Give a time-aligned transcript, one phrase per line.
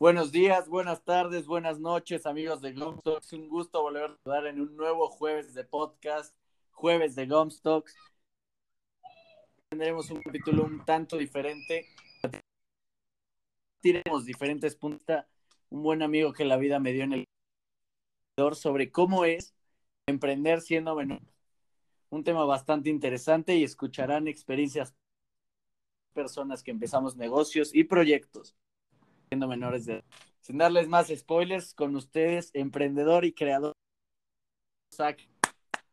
[0.00, 3.32] Buenos días, buenas tardes, buenas noches, amigos de Gomstocks.
[3.32, 6.36] Un gusto volver a estar en un nuevo jueves de podcast,
[6.70, 7.96] jueves de Gomstocks.
[9.68, 11.88] Tendremos un capítulo un tanto diferente.
[13.80, 15.24] Tiremos diferentes puntos.
[15.68, 17.24] Un buen amigo que la vida me dio en el
[18.54, 19.52] sobre cómo es
[20.06, 21.22] emprender siendo menor.
[22.10, 24.94] Un tema bastante interesante y escucharán experiencias
[26.14, 28.54] personas que empezamos negocios y proyectos
[29.28, 30.04] siendo menores de edad.
[30.40, 33.74] Sin darles más spoilers, con ustedes, emprendedor y creador.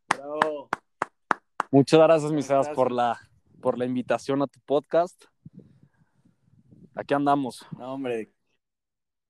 [0.08, 0.70] Bravo.
[1.72, 3.20] Muchas gracias, mis por la,
[3.62, 5.26] por la invitación a tu podcast.
[6.96, 7.66] Aquí andamos.
[7.78, 8.32] No, hombre,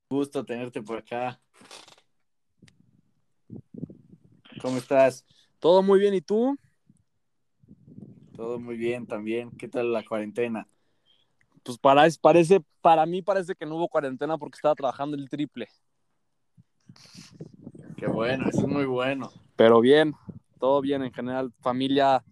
[0.09, 1.41] gusto tenerte por acá.
[4.61, 5.25] ¿Cómo estás?
[5.59, 6.55] Todo muy bien, ¿y tú?
[8.35, 9.49] Todo muy bien también.
[9.51, 10.67] ¿Qué tal la cuarentena?
[11.65, 15.67] Pues para, parece, para mí parece que no hubo cuarentena porque estaba trabajando el triple.
[17.97, 19.31] Qué bueno, eso es muy bueno.
[19.55, 20.13] Pero bien,
[20.59, 22.23] todo bien en general, familia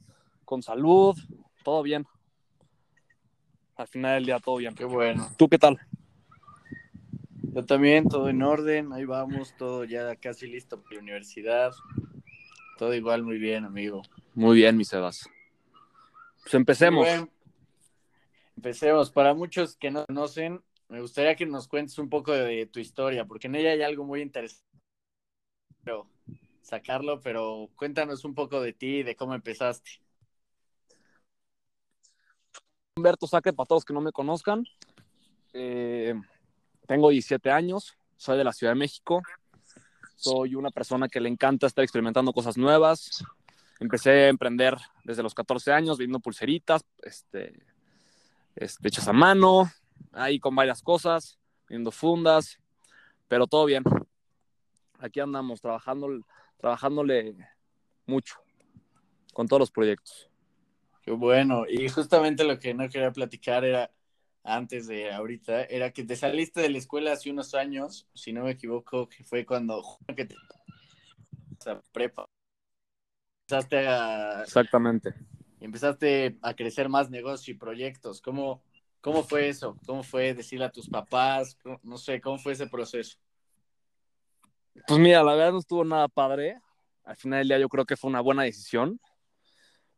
[0.45, 1.17] con salud,
[1.63, 2.05] todo bien.
[3.75, 4.75] Al final del día todo bien.
[4.75, 5.27] Qué bueno.
[5.35, 5.79] ¿Tú qué tal?
[7.41, 11.71] Yo también, todo en orden, ahí vamos, todo ya casi listo para la universidad.
[12.77, 14.03] Todo igual muy bien, amigo.
[14.35, 15.27] Muy bien, mi Sebas.
[16.43, 17.07] Pues empecemos.
[18.63, 19.11] Empecemos.
[19.11, 23.25] Para muchos que no conocen, me gustaría que nos cuentes un poco de, tu historia,
[23.25, 24.63] porque en ella hay algo muy interesante.
[25.83, 26.07] Pero
[26.61, 29.99] sacarlo, pero cuéntanos un poco de ti, de cómo empezaste.
[32.95, 34.63] Humberto Sacre, para todos que no me conozcan.
[35.51, 36.13] Eh,
[36.87, 39.21] tengo 17 años, soy de la Ciudad de México.
[40.15, 43.25] Soy una persona que le encanta estar experimentando cosas nuevas.
[43.81, 47.72] Empecé a emprender desde los 14 años, viendo pulseritas, este,
[48.55, 49.71] este, hechas a mano,
[50.11, 52.59] ahí con varias cosas, viendo fundas,
[53.27, 53.83] pero todo bien.
[54.99, 56.07] Aquí andamos trabajando,
[56.57, 57.35] trabajándole
[58.05, 58.35] mucho
[59.33, 60.29] con todos los proyectos.
[61.01, 61.65] Qué bueno.
[61.67, 63.91] Y justamente lo que no quería platicar era
[64.43, 68.43] antes de ahorita, era que te saliste de la escuela hace unos años, si no
[68.43, 69.81] me equivoco, que fue cuando
[70.15, 70.35] que te
[71.91, 72.25] prepa.
[73.47, 74.41] Empezaste a...
[74.43, 75.13] Exactamente.
[75.63, 78.21] Empezaste a crecer más negocios y proyectos.
[78.21, 78.61] ¿Cómo,
[78.99, 79.77] ¿Cómo fue eso?
[79.85, 81.57] ¿Cómo fue decirle a tus papás?
[81.81, 83.17] No sé, ¿cómo fue ese proceso?
[84.85, 86.59] Pues mira, la verdad no estuvo nada padre.
[87.05, 88.99] Al final del día yo creo que fue una buena decisión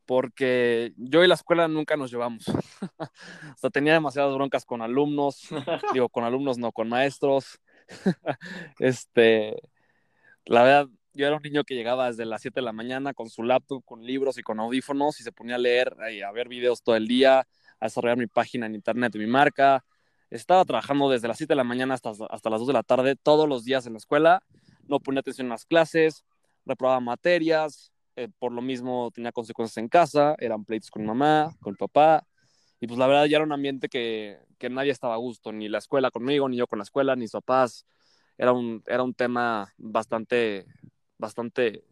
[0.05, 2.47] porque yo y la escuela nunca nos llevamos.
[2.99, 5.47] o sea, tenía demasiadas broncas con alumnos,
[5.93, 7.59] digo, con alumnos no, con maestros.
[8.79, 9.55] este,
[10.45, 13.29] la verdad, yo era un niño que llegaba desde las 7 de la mañana con
[13.29, 16.47] su laptop, con libros y con audífonos y se ponía a leer y a ver
[16.47, 19.83] videos todo el día, a desarrollar mi página en internet de mi marca.
[20.29, 23.15] Estaba trabajando desde las 7 de la mañana hasta, hasta las 2 de la tarde
[23.15, 24.41] todos los días en la escuela,
[24.87, 26.25] no ponía atención en las clases,
[26.65, 31.75] reprobaba materias, eh, por lo mismo tenía consecuencias en casa, eran pleitos con mamá, con
[31.75, 32.25] papá,
[32.79, 35.69] y pues la verdad ya era un ambiente que, que, nadie estaba a gusto, ni
[35.69, 37.85] la escuela conmigo, ni yo con la escuela, ni mis papás.
[38.37, 40.65] Era un, era un tema bastante,
[41.17, 41.83] bastante,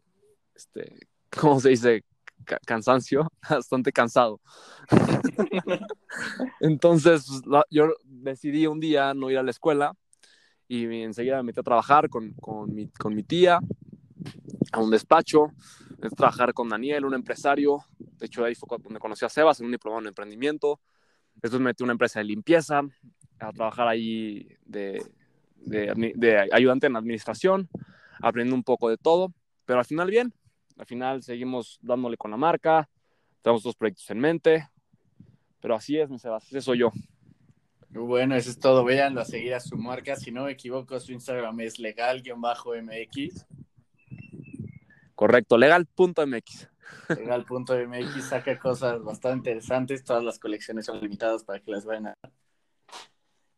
[0.54, 0.94] este,
[1.30, 2.04] ¿cómo se dice?
[2.66, 4.40] cansancio, bastante cansado.
[6.60, 9.94] Entonces, pues, yo decidí un día no ir a la escuela
[10.68, 13.60] y enseguida me metí a trabajar con, con, mi, con mi tía
[14.72, 15.52] a un despacho
[16.10, 17.78] trabajar con Daniel, un empresario.
[17.98, 20.80] De hecho, ahí fue donde conocí a Sebas en un diplomado en emprendimiento.
[21.34, 22.82] Después me metí en una empresa de limpieza,
[23.38, 25.04] a trabajar ahí de,
[25.56, 27.68] de, ayudante en administración,
[28.28, 29.32] aprendiendo un poco de todo.
[29.64, 30.32] Pero al final, bien.
[30.76, 32.88] Al final seguimos dándole con la marca,
[33.42, 34.68] tenemos dos proyectos en mente.
[35.60, 36.90] Pero así es, mi Sebas, ese soy yo.
[37.90, 38.84] Bueno, eso es todo.
[38.84, 40.16] Véanlo a seguir a su marca.
[40.16, 43.46] Si no me equivoco, su Instagram es legal-mx.
[45.14, 46.68] Correcto, legal.mx.
[47.08, 52.18] Legal.mx saca cosas bastante interesantes, todas las colecciones son limitadas para que las vayan a...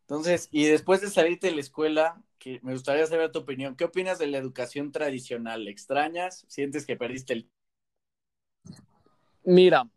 [0.09, 3.85] Entonces, y después de salirte de la escuela, que me gustaría saber tu opinión, ¿qué
[3.85, 5.67] opinas de la educación tradicional?
[5.67, 6.45] ¿Extrañas?
[6.49, 7.51] ¿Sientes que perdiste el...
[9.43, 9.89] Mira,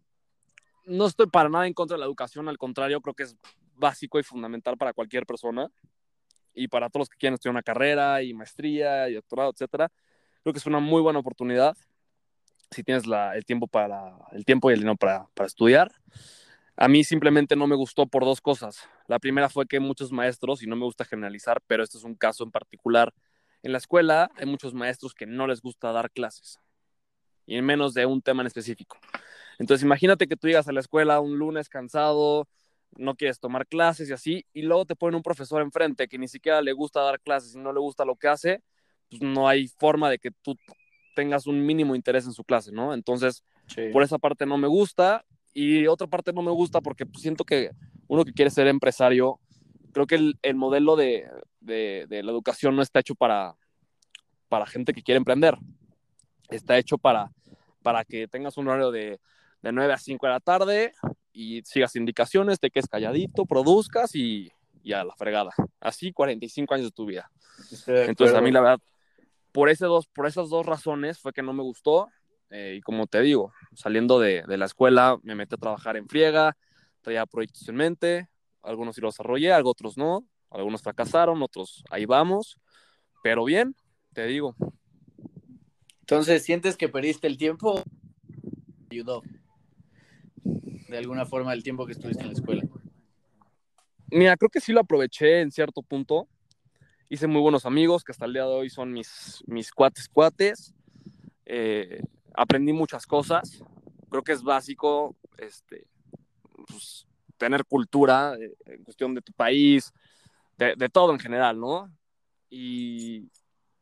[0.86, 3.38] no estoy para nada en contra de la educación, al contrario, creo que es
[3.76, 5.72] básico y fundamental para cualquier persona
[6.56, 9.92] y para todos los que quieren estudiar una carrera y maestría y doctorado, etcétera
[10.42, 11.78] Creo que es una muy buena oportunidad
[12.72, 15.92] si tienes el, tiempo para, el tiempo y el dinero para, para estudiar.
[16.82, 18.88] A mí simplemente no me gustó por dos cosas.
[19.08, 22.16] La primera fue que muchos maestros, y no me gusta generalizar, pero este es un
[22.16, 23.14] caso en particular,
[23.64, 26.58] en la escuela hay muchos maestros que no les gusta dar clases,
[27.46, 28.98] y en menos de un tema en específico.
[29.58, 32.48] Entonces imagínate que tú llegas a la escuela un lunes cansado,
[32.96, 36.30] no quieres tomar clases y así, y luego te ponen un profesor enfrente que ni
[36.30, 38.64] siquiera le gusta dar clases y no le gusta lo que hace,
[39.10, 40.56] pues no hay forma de que tú
[41.14, 42.94] tengas un mínimo interés en su clase, ¿no?
[42.94, 43.44] Entonces,
[43.92, 45.26] por esa parte no me gusta
[45.60, 47.72] y otra parte no me gusta porque pues, siento que
[48.08, 49.40] uno que quiere ser empresario,
[49.92, 51.30] creo que el, modelo de,
[51.60, 53.56] de, la educación no está hecho para,
[54.48, 55.58] para gente que quiere emprender,
[56.50, 57.32] está hecho para,
[57.82, 59.20] para que tengas un horario de,
[59.62, 60.94] de 9 a 5 de la tarde
[61.34, 64.52] y sigas indicaciones, te quedes calladito, produzcas y,
[64.84, 65.52] y a la fregada.
[65.80, 67.30] Así 45 años de tu vida.
[67.88, 68.80] Entonces a mí la verdad,
[69.52, 72.08] por, ese dos, por esas dos razones fue que no me gustó.
[72.52, 76.08] Eh, y como te digo, saliendo de, de, la escuela me metí a trabajar en
[76.08, 76.58] friega,
[77.02, 78.30] traía proyectos en mente,
[78.64, 82.60] algunos sí los desarrollé, otros no, algunos fracasaron, otros ahí vamos,
[83.24, 83.76] pero bien,
[84.14, 84.56] te digo.
[86.02, 87.84] Entonces, ¿sientes que perdiste el tiempo?
[88.90, 89.22] ¿Ayudó?
[90.44, 92.64] De alguna forma el tiempo que estuviste en la escuela.
[94.12, 96.28] Mira, creo que sí lo aproveché en cierto punto.
[97.10, 100.74] Hice muy buenos amigos que hasta el día de hoy son mis, mis cuates cuates.
[101.46, 102.02] Eh,
[102.40, 103.64] aprendí muchas cosas.
[104.10, 105.86] Creo que es básico este,
[106.68, 107.06] pues,
[107.38, 109.92] tener cultura eh, en cuestión de tu país,
[110.58, 111.90] de, todo en general, ¿no?
[112.50, 113.30] Y,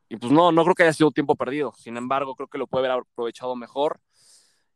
[0.10, 1.74] y, pues no, no creo que haya sido tiempo perdido.
[1.78, 4.00] Sin embargo, creo que lo puede haber aprovechado mejor.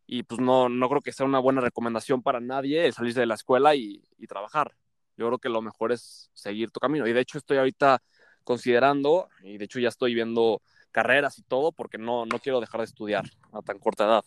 [0.07, 3.28] Y pues no, no creo que sea una buena recomendación para nadie el salirse de
[3.28, 4.75] la escuela y, y trabajar.
[5.16, 7.07] Yo creo que lo mejor es seguir tu camino.
[7.07, 8.01] Y de hecho estoy ahorita
[8.44, 10.62] considerando, y de hecho ya estoy viendo
[10.92, 14.26] carreras y todo, porque no, no quiero dejar de estudiar a tan corta edad.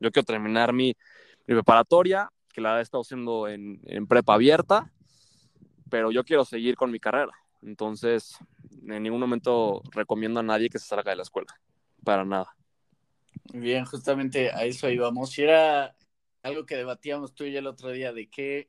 [0.00, 0.96] Yo quiero terminar mi,
[1.46, 4.92] mi preparatoria, que la he estado haciendo en, en, prepa abierta,
[5.90, 7.32] pero yo quiero seguir con mi carrera.
[7.62, 8.38] Entonces,
[8.86, 11.52] en ningún momento recomiendo a nadie que se salga de la escuela,
[12.04, 12.54] para nada.
[13.52, 15.30] Bien, justamente a eso íbamos.
[15.30, 15.96] Si era
[16.42, 18.68] algo que debatíamos tú y yo el otro día, de qué,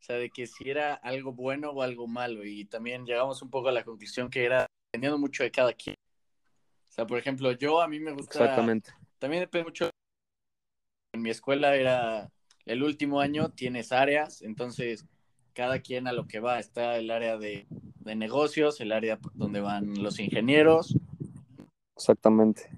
[0.00, 3.50] o sea, de que si era algo bueno o algo malo, y también llegamos un
[3.50, 5.96] poco a la conclusión que era dependiendo mucho de cada quien.
[6.92, 8.38] O sea, por ejemplo, yo a mí me gusta.
[8.38, 8.90] Exactamente.
[9.18, 9.88] También depende mucho.
[11.14, 12.30] En mi escuela era
[12.66, 15.06] el último año, tienes áreas, entonces
[15.54, 16.58] cada quien a lo que va.
[16.58, 17.66] Está el área de,
[18.00, 20.94] de negocios, el área donde van los ingenieros.
[21.96, 22.68] Exactamente.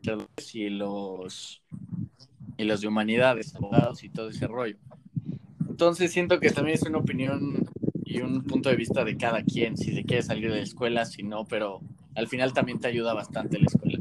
[0.53, 1.65] Y los,
[2.57, 4.77] y los de humanidades, abogados y todo ese rollo.
[5.69, 7.69] Entonces siento que también es una opinión
[8.05, 11.05] y un punto de vista de cada quien, si se quiere salir de la escuela,
[11.05, 11.81] si no, pero
[12.15, 13.99] al final también te ayuda bastante la escuela.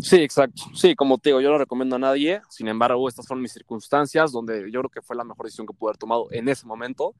[0.00, 0.62] Sí, exacto.
[0.74, 2.40] Sí, como te digo, yo no recomiendo a nadie.
[2.48, 5.74] Sin embargo, estas fueron mis circunstancias donde yo creo que fue la mejor decisión que
[5.74, 7.14] pude haber tomado en ese momento.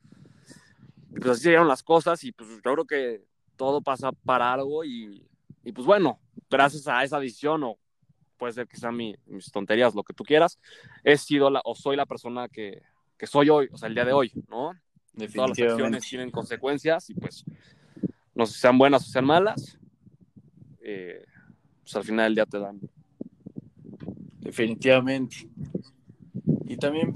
[1.11, 3.25] Y pues así se dieron las cosas y pues yo creo que
[3.57, 5.27] todo pasa para algo y,
[5.65, 7.79] y pues bueno, gracias a esa decisión o
[8.39, 10.59] puede ser que sean mi, mis tonterías, lo que tú quieras,
[11.03, 12.83] he sido la, o soy la persona que,
[13.19, 14.73] que soy hoy, o sea, el día de hoy, ¿no?
[15.35, 17.45] Todas las acciones tienen consecuencias y pues
[18.39, 19.77] no sé si sean buenas o sean malas,
[20.81, 21.25] eh,
[21.83, 22.81] pues al final del día te dan.
[24.39, 25.49] Definitivamente.
[26.67, 27.13] Y también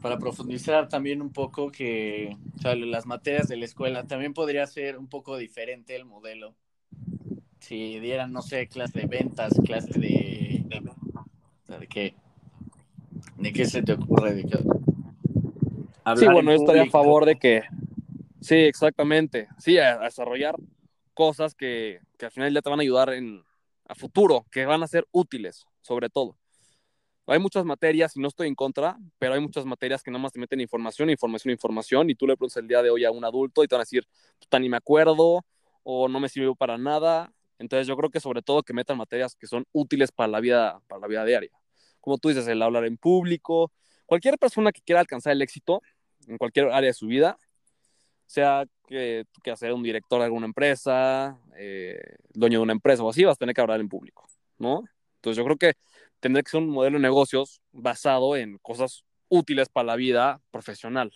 [0.00, 4.64] para profundizar también un poco que o sea, las materias de la escuela también podría
[4.68, 6.54] ser un poco diferente el modelo.
[7.58, 10.64] Si dieran, no sé, clase de ventas, clase de...
[11.80, 12.14] ¿De, qué?
[13.36, 14.34] ¿De qué se te ocurre?
[14.34, 14.58] ¿De qué?
[16.16, 17.62] sí, bueno, yo estaría a favor de que
[18.42, 19.48] Sí, exactamente.
[19.58, 20.56] Sí, a, desarrollar
[21.14, 23.44] cosas que, que, al final ya te van a ayudar en,
[23.86, 26.36] a futuro, que van a ser útiles, sobre todo.
[27.26, 30.32] Hay muchas materias, y no estoy en contra, pero hay muchas materias que nada más
[30.32, 33.24] te meten información, información, información, y tú le preguntas el día de hoy a un
[33.24, 34.08] adulto y te van a decir,
[34.58, 35.44] ni me acuerdo,
[35.84, 37.32] o no me sirvió para nada.
[37.58, 40.80] Entonces yo creo que sobre todo que metan materias que son útiles para la vida,
[40.88, 41.52] para la vida diaria.
[42.00, 43.70] Como tú dices, el hablar en público.
[44.04, 45.80] Cualquier persona que quiera alcanzar el éxito
[46.26, 47.38] en cualquier área de su vida,
[48.32, 53.02] sea que tú quieras ser un director de alguna empresa, eh, dueño de una empresa
[53.02, 54.26] o así, vas a tener que hablar en público,
[54.58, 54.84] ¿no?
[55.16, 55.74] Entonces yo creo que
[56.18, 61.12] tendría que ser un modelo de negocios basado en cosas útiles para la vida profesional.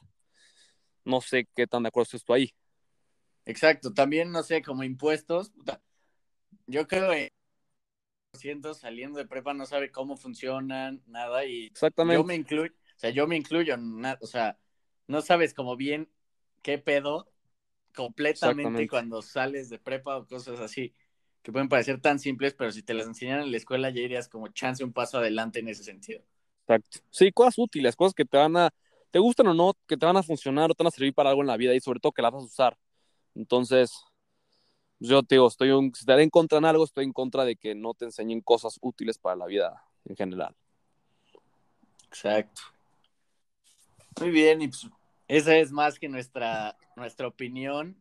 [1.04, 2.52] No sé qué tan de acuerdo estás tú ahí.
[3.46, 5.52] Exacto, también no sé, como impuestos,
[6.66, 7.32] yo creo que
[8.35, 12.20] siento saliendo de prepa no sabe cómo funcionan, nada, y Exactamente.
[12.20, 13.75] yo me incluyo, o sea, yo me incluyo,
[14.20, 14.58] o sea,
[15.06, 16.11] no sabes como bien
[16.66, 17.30] qué pedo
[17.94, 20.92] completamente cuando sales de prepa o cosas así,
[21.40, 24.28] que pueden parecer tan simples, pero si te las enseñan en la escuela ya irías
[24.28, 26.25] como chance un paso adelante en ese sentido.
[26.62, 26.99] Exacto.
[27.08, 28.70] Sí, cosas útiles, cosas que te van a,
[29.12, 31.30] te gustan o no, que te van a funcionar o te van a servir para
[31.30, 32.78] algo en la vida y sobre todo que las vas a usar.
[33.37, 33.92] Entonces,
[34.99, 37.54] yo te digo, estoy un, si estaré en contra en algo, estoy en contra de
[37.54, 40.56] que no te enseñen cosas útiles para la vida en general.
[42.08, 42.62] Exacto.
[44.18, 44.88] Muy bien, y pues
[45.28, 47.97] esa es más que nuestra, nuestra opinión.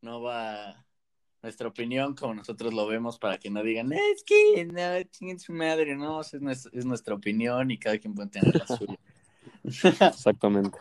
[0.00, 0.86] No va
[1.46, 5.52] nuestra opinión como nosotros lo vemos para que no digan, es que no, chinguen su
[5.52, 8.98] madre, no, es nuestra, es nuestra opinión y cada quien puede tener la suya.
[10.08, 10.76] Exactamente.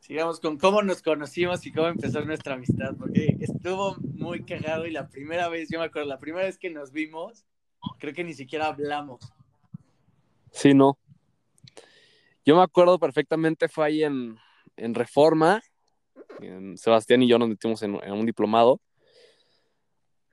[0.00, 4.90] Sigamos con cómo nos conocimos y cómo empezó nuestra amistad, porque estuvo muy cagado y
[4.90, 7.46] la primera vez, yo me acuerdo, la primera vez que nos vimos,
[7.98, 9.32] creo que ni siquiera hablamos.
[10.50, 10.98] Sí, no.
[12.44, 14.38] Yo me acuerdo perfectamente, fue ahí en,
[14.78, 15.60] en Reforma,
[16.40, 18.80] en Sebastián y yo nos metimos en, en un diplomado.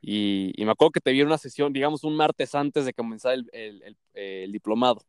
[0.02, 2.94] Y, y, me acuerdo que te vi en una sesión, digamos, un martes antes de
[2.94, 5.02] comenzar el, el, el, el diplomado.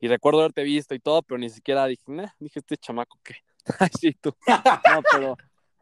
[0.00, 3.34] Y recuerdo haberte visto y todo, pero ni siquiera dije, nah, dije, este chamaco, ¿qué?
[3.78, 4.34] Ay, sí, tú.
[4.46, 5.36] No, pero.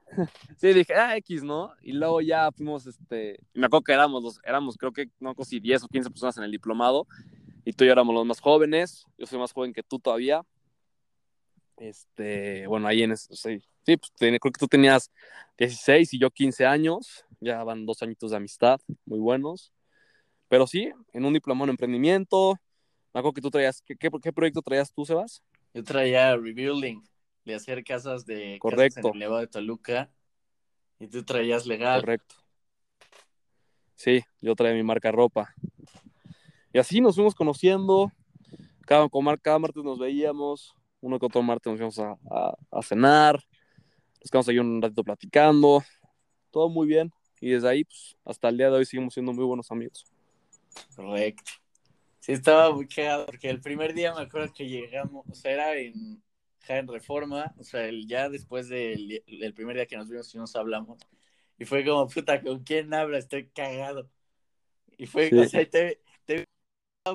[0.56, 1.72] sí, dije, ah, X, ¿no?
[1.82, 3.38] Y luego ya fuimos, este.
[3.52, 6.44] Me acuerdo que éramos, los, éramos creo que, no, si 10 o 15 personas en
[6.44, 7.06] el diplomado.
[7.64, 9.04] Y tú y yo éramos los más jóvenes.
[9.18, 10.42] Yo soy más joven que tú todavía.
[11.76, 15.10] Este, bueno, ahí en ese, sí, sí pues, creo que tú tenías
[15.58, 17.24] 16 y yo 15 años.
[17.40, 19.72] Ya van dos añitos de amistad, muy buenos.
[20.48, 22.58] Pero sí, en un diplomado en emprendimiento,
[23.12, 25.42] me acuerdo que tú traías, ¿qué, qué, qué proyecto traías tú, Sebas?
[25.74, 27.02] Yo traía Rebuilding,
[27.44, 28.96] de hacer casas de Correcto.
[28.96, 30.10] Casas en el Nevado de Toluca.
[30.98, 32.00] Y tú traías legal.
[32.00, 32.36] Correcto.
[33.94, 35.54] Sí, yo traía mi marca ropa.
[36.72, 38.12] Y así nos fuimos conociendo.
[38.86, 39.08] Cada,
[39.42, 40.74] cada martes nos veíamos.
[41.06, 43.36] Uno que otro martes nos íbamos a, a, a cenar.
[44.20, 45.84] Nos quedamos ahí un ratito platicando.
[46.50, 47.12] Todo muy bien.
[47.40, 50.04] Y desde ahí, pues, hasta el día de hoy seguimos siendo muy buenos amigos.
[50.96, 51.52] Correcto.
[52.18, 55.76] Sí, estaba muy cagado, porque el primer día me acuerdo que llegamos, o sea, era
[55.76, 56.20] en,
[56.66, 60.38] en Reforma, o sea, el, ya después del, del, primer día que nos vimos y
[60.38, 60.98] nos hablamos,
[61.56, 63.18] y fue como, puta, ¿con quién habla?
[63.18, 64.10] Estoy cagado.
[64.98, 65.38] Y fue, sí.
[65.38, 66.44] o sea, te, te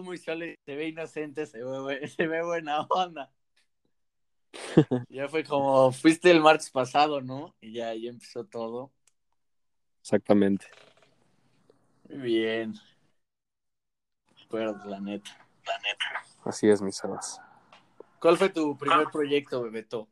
[0.01, 3.33] muy solo, te ve inocente, se ve, se ve buena onda.
[5.09, 7.55] ya fue como, fuiste el martes pasado, ¿no?
[7.61, 8.91] Y ya ahí empezó todo.
[10.01, 10.67] Exactamente.
[12.09, 12.73] Muy bien
[14.51, 15.31] acuerdo, la neta.
[15.65, 16.25] La neta.
[16.43, 17.39] Así es, mis Sebas.
[18.19, 20.09] ¿Cuál fue tu primer proyecto, Bebeto?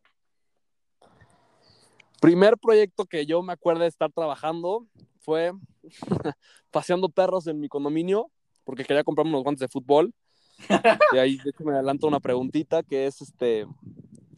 [2.21, 4.87] Primer proyecto que yo me acuerdo de estar trabajando
[5.19, 5.51] fue
[6.71, 8.31] paseando perros en mi condominio,
[8.63, 10.13] porque quería comprarme unos guantes de fútbol.
[11.13, 13.67] y ahí, de hecho, me adelanto una preguntita que es este,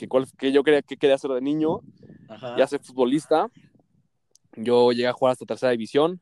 [0.01, 1.81] que, cuál, que yo quería, que quería hacer de niño.
[2.27, 2.55] Ajá.
[2.57, 3.51] Ya soy futbolista.
[4.55, 6.19] Yo llegué a jugar hasta tercera división.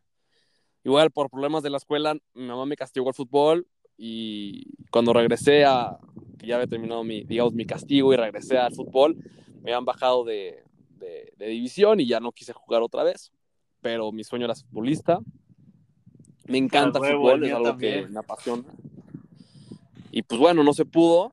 [0.84, 3.68] Igual por problemas de la escuela, mi mamá me castigó al fútbol
[3.98, 5.98] y cuando regresé a,
[6.38, 9.16] que ya había terminado mi, digamos, mi castigo y regresé al fútbol,
[9.62, 10.64] me habían bajado de,
[10.98, 13.32] de, de división y ya no quise jugar otra vez.
[13.82, 15.20] Pero mi sueño era ser futbolista.
[16.48, 18.08] Me encanta el fútbol, es algo también.
[18.08, 18.64] que me apasiona.
[20.12, 21.32] Y pues bueno, no se pudo,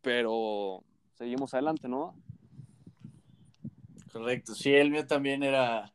[0.00, 0.82] pero
[1.22, 2.16] seguimos adelante, ¿no?
[4.12, 5.94] Correcto, sí, el mío también era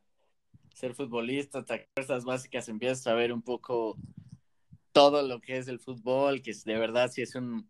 [0.74, 3.98] ser futbolista, fuerzas básicas, empiezas a ver un poco
[4.94, 7.70] todo lo que es el fútbol, que de verdad sí es un,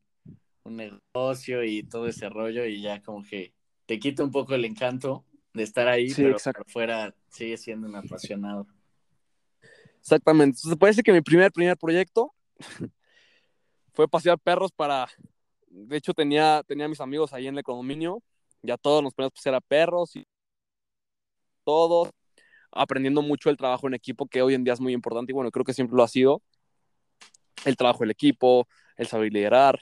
[0.65, 3.55] un negocio y todo ese rollo y ya como que
[3.87, 7.87] te quita un poco el encanto de estar ahí, sí, pero por fuera sigue siendo
[7.87, 8.67] un apasionado.
[9.99, 10.59] Exactamente.
[10.59, 12.35] Entonces parece que mi primer, primer proyecto
[13.93, 15.07] fue pasear perros para,
[15.67, 18.23] de hecho tenía, tenía mis amigos ahí en el condominio,
[18.61, 20.25] ya todos nos poníamos a pasear a perros y
[21.63, 22.09] todos
[22.71, 25.51] aprendiendo mucho el trabajo en equipo, que hoy en día es muy importante y bueno,
[25.51, 26.41] creo que siempre lo ha sido.
[27.65, 29.81] El trabajo del equipo, el saber liderar,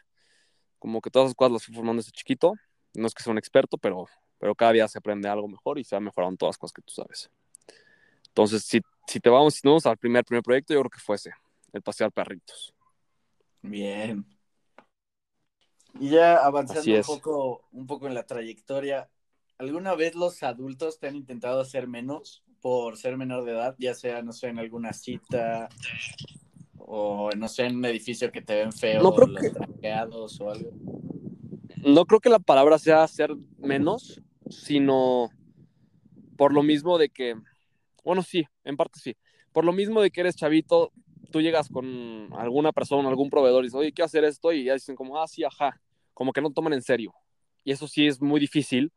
[0.79, 2.53] como que todas esas cosas las fui formando desde chiquito.
[2.93, 4.05] No es que sea un experto, pero,
[4.37, 6.81] pero cada día se aprende algo mejor y se han mejorado todas las cosas que
[6.81, 7.29] tú sabes.
[8.27, 10.99] Entonces, si, si te vamos, si no vamos al primer, primer proyecto, yo creo que
[10.99, 11.31] fuese
[11.73, 12.73] el pasear perritos.
[13.61, 14.25] Bien.
[15.99, 19.09] Y ya avanzando un poco, un poco en la trayectoria,
[19.57, 22.45] ¿alguna vez los adultos te han intentado hacer menos?
[22.65, 25.69] por ser menor de edad, ya sea, no sé, en alguna cita
[26.79, 29.49] o, no sé, en un edificio que te ven feo, no creo los que...
[29.51, 30.71] traqueados o algo.
[31.83, 35.29] No creo que la palabra sea ser menos, sino
[36.37, 37.35] por lo mismo de que,
[38.03, 39.15] bueno, sí, en parte sí,
[39.51, 40.91] por lo mismo de que eres chavito,
[41.29, 44.73] tú llegas con alguna persona, algún proveedor y dices, oye, quiero hacer esto, y ya
[44.73, 45.79] dicen como, ah, sí, ajá,
[46.15, 47.13] como que no toman en serio.
[47.63, 48.91] Y eso sí es muy difícil,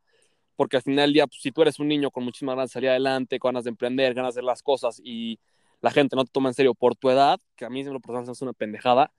[0.55, 2.73] porque al final del día, pues, si tú eres un niño con muchísimas ganas de
[2.73, 5.39] salir adelante, con ganas de emprender, ganas de hacer las cosas y
[5.81, 8.31] la gente no te toma en serio por tu edad, que a mí siempre lo
[8.31, 9.11] es una pendejada,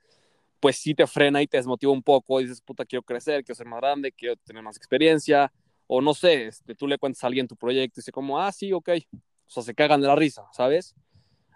[0.60, 3.56] pues sí te frena y te desmotiva un poco y dices, puta, quiero crecer, quiero
[3.56, 5.52] ser más grande, quiero tener más experiencia,
[5.86, 8.52] o no sé, este, tú le cuentas a alguien tu proyecto y dice como, ah,
[8.52, 10.94] sí, ok, o sea, se cagan de la risa, ¿sabes?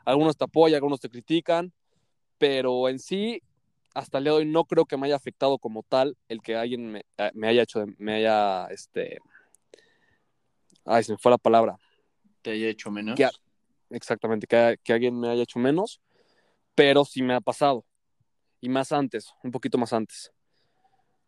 [0.05, 1.73] Algunos te apoyan, algunos te critican,
[2.39, 3.43] pero en sí
[3.95, 6.57] hasta el día de hoy no creo que me haya afectado como tal el que
[6.57, 9.19] alguien me, eh, me haya hecho, me haya, este,
[10.85, 11.79] ay, se me fue la palabra.
[12.43, 13.17] Te haya hecho menos.
[13.17, 13.29] Que,
[13.91, 16.01] exactamente, que, que alguien me haya hecho menos,
[16.75, 17.85] pero sí me ha pasado.
[18.61, 20.33] Y más antes, un poquito más antes.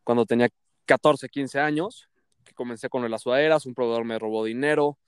[0.02, 0.48] Cuando tenía
[0.86, 2.08] 14, 15 años,
[2.44, 4.98] que comencé con las sudaderas, un proveedor me robó dinero.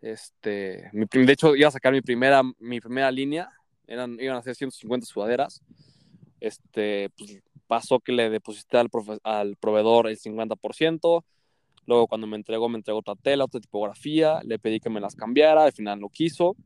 [0.00, 3.50] Este, mi, de hecho, iba a sacar mi primera, mi primera línea,
[3.86, 5.62] eran, iban a ser 150 sudaderas.
[6.42, 8.90] Este, pues, pasó que le deposité al,
[9.22, 11.24] al proveedor el 50%.
[11.86, 14.40] Luego, cuando me entregó, me entregó otra tela, otra tipografía.
[14.44, 16.56] Le pedí que me las cambiara, al final no quiso.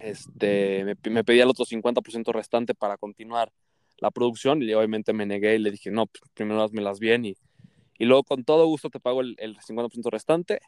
[0.00, 3.52] Este, me, me pedía el otro 50% restante para continuar
[3.98, 7.36] la producción y obviamente me negué y le dije, no, pues, primero las bien y,
[7.98, 10.60] y luego con todo gusto te pago el, el 50% restante.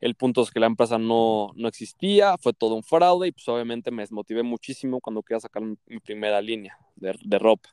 [0.00, 3.46] El punto es que la empresa no, no, existía, fue todo un fraude y pues
[3.48, 7.68] obviamente me desmotivé muchísimo cuando quería sacar mi primera línea de, de ropa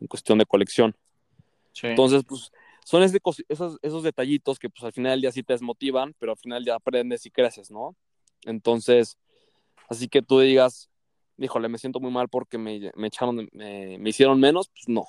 [0.00, 0.96] en cuestión de colección.
[1.72, 1.88] Sí.
[1.88, 2.52] Entonces, pues
[2.84, 6.38] son esos, esos detallitos que pues al final del día sí te desmotivan, pero al
[6.38, 7.96] final ya aprendes y creces, ¿no?
[8.44, 9.18] Entonces,
[9.88, 10.90] así que tú digas,
[11.38, 15.06] híjole, me siento muy mal porque me, me echaron, me, me, hicieron menos, pues no,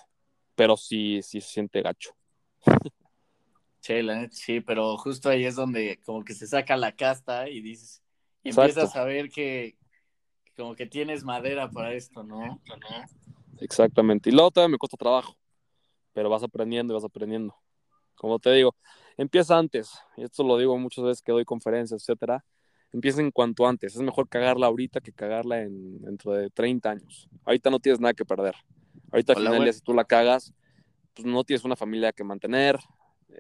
[0.56, 2.12] pero sí, sí se siente gacho.
[3.86, 7.48] Sí, la neta, sí, pero justo ahí es donde como que se saca la casta
[7.48, 8.02] y dices,
[8.42, 9.78] y empiezas a ver que
[10.58, 12.60] como que tienes madera para esto, ¿no?
[13.60, 15.38] Exactamente, y luego todavía me cuesta trabajo,
[16.14, 17.56] pero vas aprendiendo y vas aprendiendo.
[18.16, 18.76] Como te digo,
[19.18, 22.44] empieza antes, y esto lo digo muchas veces que doy conferencias, etcétera,
[22.92, 23.94] empieza en cuanto antes.
[23.94, 27.30] Es mejor cagarla ahorita que cagarla en, dentro de 30 años.
[27.44, 28.56] Ahorita no tienes nada que perder.
[29.12, 30.56] Ahorita al final, si tú la cagas,
[31.14, 32.80] pues no tienes una familia que mantener,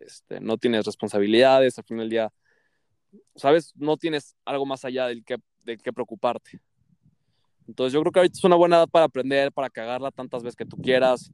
[0.01, 2.33] este, no tienes responsabilidades, al final del día,
[3.35, 3.73] ¿sabes?
[3.75, 6.59] No tienes algo más allá del que, de qué preocuparte.
[7.67, 10.55] Entonces yo creo que ahorita es una buena edad para aprender, para cagarla tantas veces
[10.55, 11.31] que tú quieras,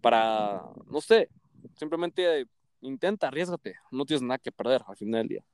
[0.00, 1.28] para, no sé,
[1.76, 2.46] simplemente
[2.80, 5.44] intenta, arriesgate, no tienes nada que perder al final del día.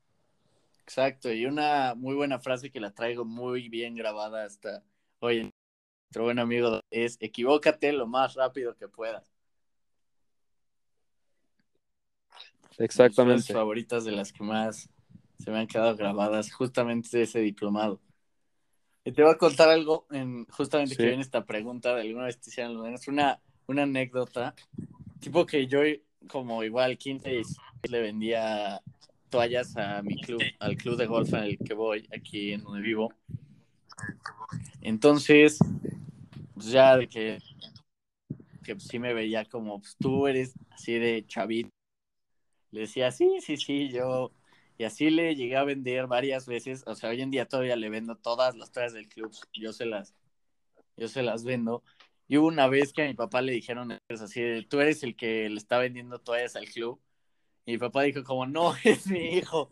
[0.82, 4.84] Exacto, y una muy buena frase que la traigo muy bien grabada hasta
[5.18, 5.50] hoy.
[6.08, 9.35] Nuestro buen amigo es equivócate lo más rápido que puedas.
[12.78, 13.36] Exactamente.
[13.36, 14.88] Mis favoritas de las que más
[15.38, 18.00] se me han quedado grabadas, justamente ese diplomado.
[19.04, 22.40] Y te voy a contar algo, en, justamente que viene esta pregunta de alguna vez
[22.40, 24.54] te hicieron menos, una, una anécdota,
[25.20, 25.80] tipo que yo
[26.26, 27.42] como igual 15
[27.88, 28.82] le vendía
[29.30, 32.80] toallas a mi club, al club de golf en el que voy, aquí en donde
[32.80, 33.12] vivo.
[34.80, 35.58] Entonces,
[36.54, 37.38] pues ya de que,
[38.64, 41.75] que sí me veía como, pues tú eres así de chavito.
[42.76, 44.32] Le decía, sí, sí, sí, yo.
[44.76, 46.84] Y así le llegué a vender varias veces.
[46.86, 49.32] O sea, hoy en día todavía le vendo todas las toallas del club.
[49.54, 50.14] Yo se las,
[50.94, 51.82] yo se las vendo.
[52.28, 55.16] Y hubo una vez que a mi papá le dijeron pues, así, tú eres el
[55.16, 57.00] que le está vendiendo toallas al club.
[57.64, 59.70] Y mi papá dijo como, no, es mi hijo.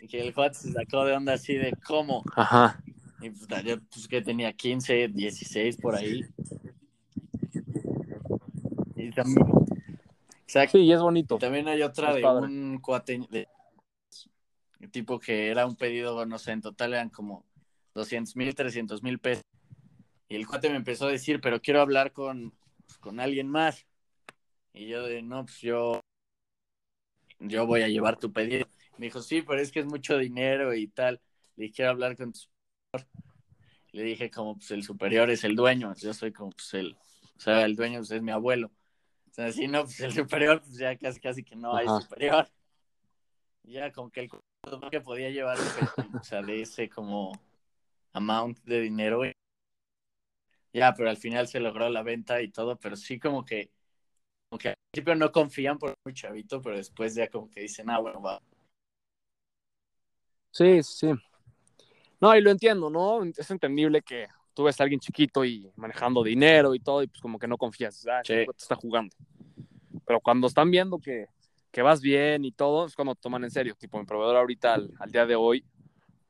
[0.00, 2.22] Y que el cuate se sacó de onda así de, ¿cómo?
[2.36, 2.80] Ajá.
[3.20, 6.20] Y pues yo pues, que tenía 15, 16 por ahí.
[8.94, 9.61] Y también...
[10.52, 10.76] Exacto.
[10.76, 11.38] Sí, y es bonito.
[11.38, 13.48] también hay otra de un cuate de
[14.90, 17.46] tipo que era un pedido, no sé, en total eran como
[17.94, 19.44] 200 mil, 300 mil pesos.
[20.28, 22.52] Y el cuate me empezó a decir, pero quiero hablar con,
[22.86, 23.86] pues, con alguien más.
[24.74, 26.00] Y yo de, no, pues yo
[27.38, 28.68] yo voy a llevar tu pedido.
[28.98, 31.18] Me dijo, sí, pero es que es mucho dinero y tal.
[31.56, 33.10] Le dije, quiero hablar con tu superior.
[33.92, 35.94] Le dije, como, pues el superior es el dueño.
[35.94, 36.94] Yo soy como, pues el,
[37.36, 38.70] o sea, el dueño pues, es mi abuelo.
[39.32, 42.46] O sea, si no, pues el superior, pues ya casi, casi que no hay superior.
[43.62, 44.30] ya como que el
[44.90, 47.32] que podía llevar, o sea, de ese como
[48.12, 49.22] amount de dinero.
[50.74, 53.70] Ya, pero al final se logró la venta y todo, pero sí como que
[54.50, 57.88] como que al principio no confían por muy chavito, pero después ya como que dicen,
[57.88, 58.38] ah, bueno, va.
[60.50, 61.10] Sí, sí.
[62.20, 63.24] No, y lo entiendo, ¿no?
[63.24, 67.20] Es entendible que tú ves a alguien chiquito y manejando dinero y todo, y pues
[67.20, 69.14] como que no confías, ah, te está jugando.
[70.06, 71.26] Pero cuando están viendo que,
[71.70, 73.74] que, vas bien y todo, es cuando toman en serio.
[73.78, 75.64] Tipo, mi proveedor ahorita, al, al, día de hoy,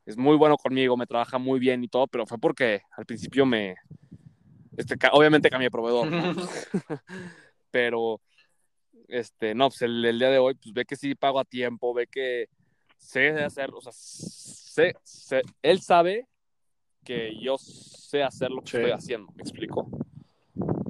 [0.04, 3.46] es muy bueno conmigo, me trabaja muy bien y todo, pero fue porque al principio
[3.46, 3.76] me...
[4.76, 6.34] Este, obviamente cambié de proveedor, ¿no?
[7.70, 8.20] pero
[9.08, 12.06] este, no, pues el, día de hoy, pues ve que sí pago a tiempo, ve
[12.06, 12.48] que
[12.96, 16.26] sé hacer, o sea, sé, sé, él sabe
[17.04, 19.88] que yo sé hacer lo que estoy haciendo, ¿me explico?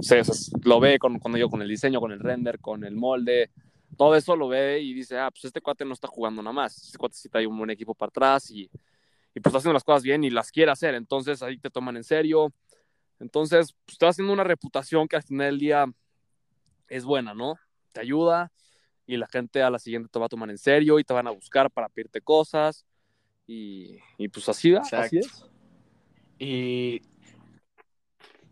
[0.01, 2.85] Sí, o sea, lo ve con, cuando yo con el diseño, con el render, con
[2.85, 3.51] el molde,
[3.97, 6.77] todo eso lo ve y dice, ah, pues este cuate no está jugando nada más,
[6.87, 8.63] este cuate sí trae un buen equipo para atrás y,
[9.35, 11.97] y pues está haciendo las cosas bien y las quiere hacer, entonces ahí te toman
[11.97, 12.53] en serio,
[13.23, 15.87] Entonces, pues, estás haciendo una reputación que al final del día
[16.89, 17.55] es buena, ¿no?
[17.93, 18.51] Te ayuda
[19.07, 21.29] y la gente a la siguiente te va a tomar en serio y te van
[21.29, 22.85] a buscar para pedirte cosas.
[23.47, 25.45] Y, y pues así, así es.
[26.45, 27.01] Y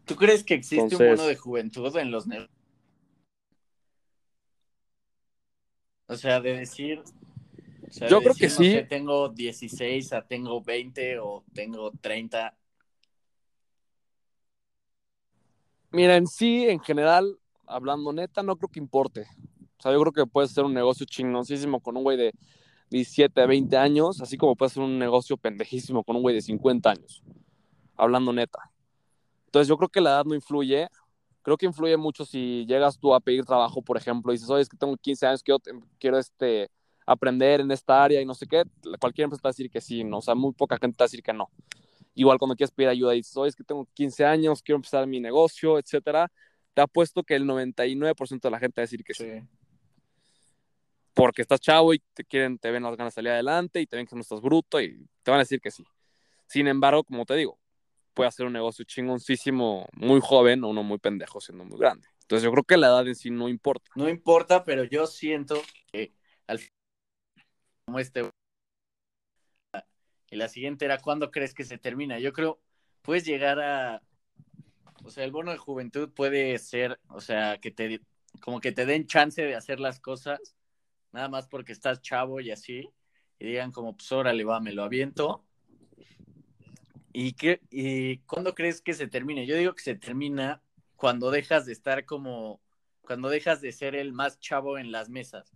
[0.05, 2.57] ¿Tú crees que existe un bono de juventud en los negocios?
[6.07, 7.03] O sea, de decir.
[8.09, 8.79] yo creo que sí.
[8.89, 12.57] tengo 16, a tengo 20 o tengo 30.
[15.91, 19.23] Mira, en sí, en general, hablando neta, no creo que importe.
[19.79, 22.33] O sea, yo creo que puede ser un negocio chingoncísimo con un güey de
[22.91, 26.91] 17, 20 años, así como puede ser un negocio pendejísimo con un güey de 50
[26.91, 27.25] años.
[28.01, 28.71] Hablando neta.
[29.47, 30.89] Entonces yo creo que la edad no influye.
[31.43, 34.63] Creo que influye mucho si llegas tú a pedir trabajo, por ejemplo, y dices, oye,
[34.63, 35.61] es que tengo 15 años, quiero,
[35.99, 36.71] quiero este,
[37.07, 38.63] aprender en esta área y no sé qué,
[39.01, 40.19] cualquier empresa te va a decir que sí, ¿no?
[40.19, 41.51] o sea, muy poca gente te va a decir que no.
[42.15, 45.07] Igual cuando quieres pedir ayuda y dices, oye, es que tengo 15 años, quiero empezar
[45.07, 46.31] mi negocio, etcétera,
[46.75, 49.27] te apuesto que el 99% de la gente va a decir que sí.
[51.15, 53.97] Porque estás chavo y te quieren, te ven las ganas de salir adelante y te
[53.97, 55.85] ven que no estás bruto y te van a decir que sí.
[56.47, 57.59] Sin embargo, como te digo,
[58.15, 62.07] puede hacer un negocio chingoncísimo muy joven o uno muy pendejo siendo muy grande.
[62.23, 63.91] Entonces yo creo que la edad en sí no importa.
[63.95, 66.13] No importa, pero yo siento que
[66.47, 66.61] al
[67.85, 68.31] como este
[70.31, 72.21] y la siguiente era ¿cuándo crees que se termina?
[72.21, 72.61] Yo creo
[73.03, 74.03] puedes llegar a
[75.03, 78.01] o sea, el bono de juventud puede ser, o sea, que te
[78.41, 80.55] como que te den chance de hacer las cosas
[81.13, 82.89] nada más porque estás chavo y así
[83.39, 85.45] y digan como pues órale va, me lo aviento
[87.13, 89.47] ¿Y, qué, ¿Y cuándo crees que se termine?
[89.47, 90.63] Yo digo que se termina
[90.97, 92.61] cuando dejas de estar como,
[93.01, 95.53] cuando dejas de ser el más chavo en las mesas.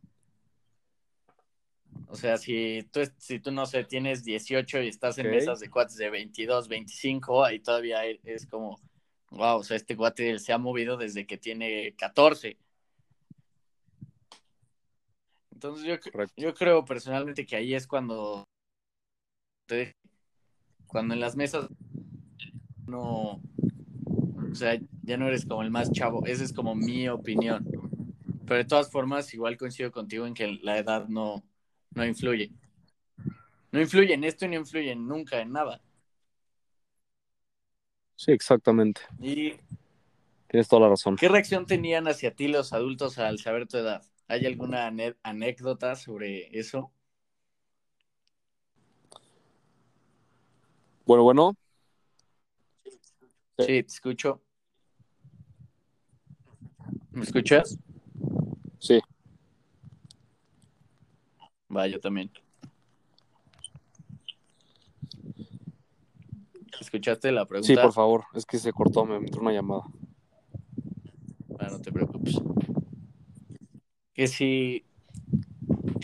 [2.08, 5.70] O sea, si tú, si tú no sé, tienes 18 y estás en mesas de
[5.70, 8.80] cuates de 22, 25, ahí todavía e, es como,
[9.30, 12.58] wow, o sea, este cuate se ha movido desde que tiene 14.
[15.52, 15.96] Entonces yo,
[16.36, 18.44] yo creo personalmente que ahí es cuando
[19.66, 19.94] te
[20.94, 21.66] cuando en las mesas
[22.86, 27.66] no, o sea, ya no eres como el más chavo, esa es como mi opinión.
[28.46, 31.42] Pero de todas formas, igual coincido contigo en que la edad no,
[31.96, 32.52] no influye.
[33.72, 35.82] No influye en esto y no influye nunca en nada.
[38.14, 39.00] Sí, exactamente.
[39.18, 39.54] Y
[40.46, 41.16] tienes toda la razón.
[41.16, 44.00] ¿Qué reacción tenían hacia ti los adultos al saber tu edad?
[44.28, 44.86] ¿Hay alguna
[45.24, 46.92] anécdota sobre eso?
[51.06, 51.56] Bueno, bueno.
[53.58, 54.40] Sí, te escucho.
[57.12, 57.78] ¿Me escuchas?
[58.78, 59.00] Sí.
[61.74, 62.30] Va, yo también.
[66.80, 67.66] ¿Escuchaste la pregunta?
[67.66, 68.24] Sí, por favor.
[68.34, 69.82] Es que se cortó, me entró una llamada.
[71.58, 72.40] Ah, no te preocupes.
[74.14, 74.86] Que si...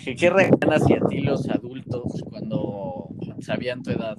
[0.03, 3.09] Que, ¿Qué reaccionan hacia ti los adultos cuando
[3.41, 4.17] sabían tu edad?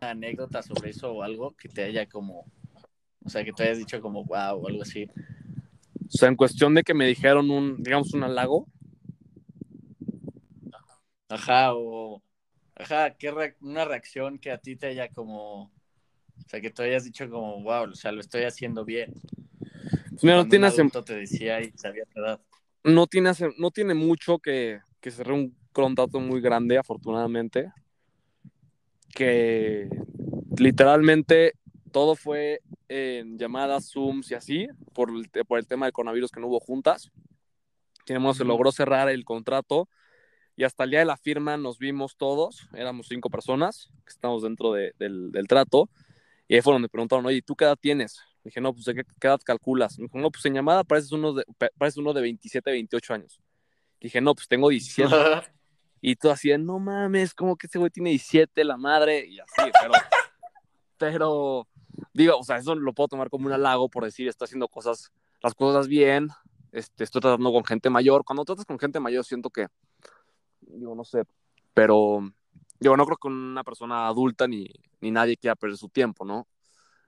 [0.00, 2.46] Anécdota sobre eso o algo que te haya como,
[3.24, 5.08] o sea, que te hayas dicho como wow o algo así?
[6.06, 8.66] O sea, en cuestión de que me dijeron un, digamos, un halago.
[11.28, 12.22] Ajá, o,
[12.76, 17.04] ajá, ¿qué una reacción que a ti te haya como, o sea, que tú hayas
[17.04, 19.12] dicho como, wow, o sea, lo estoy haciendo bien.
[20.10, 22.40] Pues mira, no tiene te decía y sabía edad.
[22.84, 27.70] No tiene, no tiene mucho que, que cerré un contrato muy grande, afortunadamente
[29.14, 29.88] que
[30.56, 31.54] literalmente
[31.92, 36.40] todo fue en llamadas, Zooms y así, por el, por el tema del coronavirus que
[36.40, 37.10] no hubo juntas.
[38.06, 39.88] Se logró cerrar el contrato
[40.56, 44.42] y hasta el día de la firma nos vimos todos, éramos cinco personas que estamos
[44.42, 45.90] dentro del, del, trato,
[46.48, 48.18] y ahí fue donde me preguntaron, oye, ¿tú qué edad tienes?
[48.42, 49.98] Dije, no, pues ¿qué, qué edad calculas?
[49.98, 51.44] Me dijo, no, pues en llamada pareces uno de,
[51.76, 53.40] pareces uno de 27, 28 años.
[54.00, 55.14] Dije, no, pues tengo 17.
[56.00, 59.70] Y tú así no mames, como que ese güey tiene 17, la madre, y así,
[59.80, 59.92] pero,
[60.96, 61.68] pero,
[62.12, 65.10] digo, o sea, eso lo puedo tomar como un halago por decir, estoy haciendo cosas,
[65.42, 66.28] las cosas bien,
[66.72, 68.24] este, estoy tratando con gente mayor.
[68.24, 69.66] Cuando tratas con gente mayor, siento que,
[70.60, 71.24] digo, no sé,
[71.74, 72.20] pero,
[72.78, 74.68] digo, no creo que una persona adulta ni,
[75.00, 76.46] ni nadie quiera perder su tiempo, ¿no?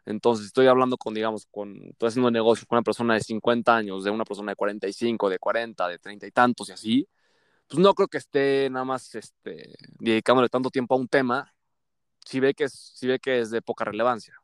[0.07, 4.03] Entonces, estoy hablando con, digamos, con, estoy haciendo negocio con una persona de 50 años,
[4.03, 7.09] de una persona de 45, de 40, de 30 y tantos y así,
[7.71, 11.55] pues no creo que esté nada más este, dedicándole tanto tiempo a un tema
[12.27, 14.35] si ve, que es, si ve que es de poca relevancia.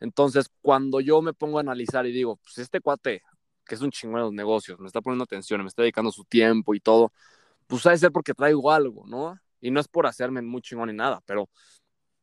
[0.00, 3.22] Entonces, cuando yo me pongo a analizar y digo, pues este cuate,
[3.64, 6.24] que es un chingón de los negocios, me está poniendo atención, me está dedicando su
[6.24, 7.12] tiempo y todo,
[7.68, 9.38] pues ha de ser porque traigo algo, ¿no?
[9.60, 11.48] Y no es por hacerme muy chingón ni nada, pero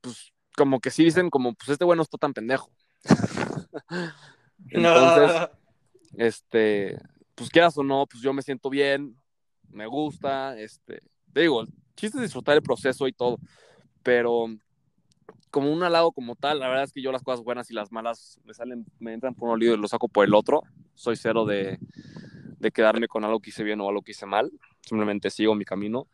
[0.01, 2.69] pues como que sí dicen como, pues este güey no está tan pendejo.
[4.71, 5.49] Entonces,
[6.17, 6.99] este,
[7.33, 9.15] pues quieras o no, pues yo me siento bien,
[9.71, 11.01] me gusta, este,
[11.33, 13.39] te digo, el chiste es disfrutar el proceso y todo,
[14.03, 14.47] pero
[15.49, 17.91] como un halago como tal, la verdad es que yo las cosas buenas y las
[17.91, 20.63] malas me salen, me entran por un olvido y lo saco por el otro,
[20.95, 21.77] soy cero de,
[22.59, 25.65] de quedarme con algo que hice bien o algo que hice mal, simplemente sigo mi
[25.65, 26.07] camino,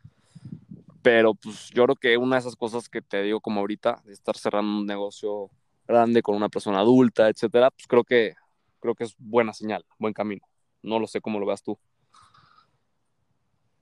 [1.02, 4.13] pero pues yo creo que una de esas cosas que te digo como ahorita, de
[4.13, 5.50] estar cerrando un negocio
[5.88, 8.34] grande con una persona adulta, etcétera, pues creo que,
[8.80, 10.46] creo que es buena señal, buen camino.
[10.82, 11.80] No lo sé cómo lo veas tú.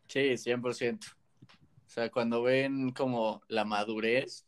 [0.08, 1.08] Sí, 100%.
[1.86, 4.46] O sea, cuando ven como la madurez,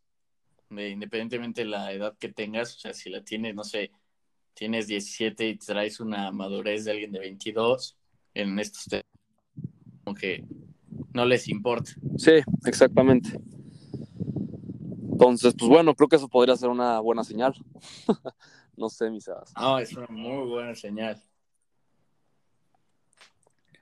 [0.69, 3.91] independientemente de la edad que tengas, o sea, si la tienes, no sé,
[4.53, 7.97] tienes 17 y traes una madurez de alguien de 22,
[8.33, 9.05] en estos temas,
[10.03, 10.43] como que
[11.13, 11.91] no les importa.
[12.17, 12.33] Sí,
[12.65, 13.39] exactamente.
[15.11, 17.53] Entonces, pues bueno, creo que eso podría ser una buena señal.
[18.77, 19.27] no sé, mis
[19.59, 21.21] No, es una muy buena señal.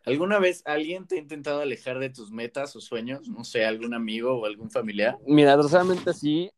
[0.05, 3.27] ¿Alguna vez alguien te ha intentado alejar de tus metas o sueños?
[3.27, 5.17] No sé, algún amigo o algún familiar.
[5.25, 6.51] Mira, desgraciadamente sí.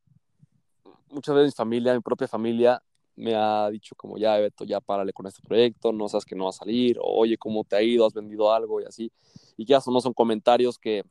[1.09, 2.83] Muchas veces mi familia, mi propia familia,
[3.15, 6.43] me ha dicho como ya, Beto, ya párale con este proyecto, no sabes que no
[6.43, 8.05] va a salir, o, oye, ¿cómo te ha ido?
[8.05, 8.81] ¿Has vendido algo?
[8.81, 9.11] Y así.
[9.55, 11.03] Y ya no son comentarios que,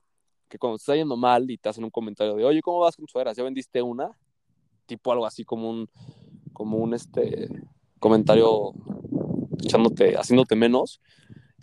[0.48, 2.96] que cuando te está yendo mal y te hacen un comentario de, oye, ¿cómo vas
[2.96, 3.34] con sueras?
[3.34, 4.10] ¿Ya vendiste una?
[4.84, 5.88] Tipo algo así como un,
[6.52, 7.48] como un este,
[7.98, 8.74] comentario
[9.58, 11.00] echándote, haciéndote menos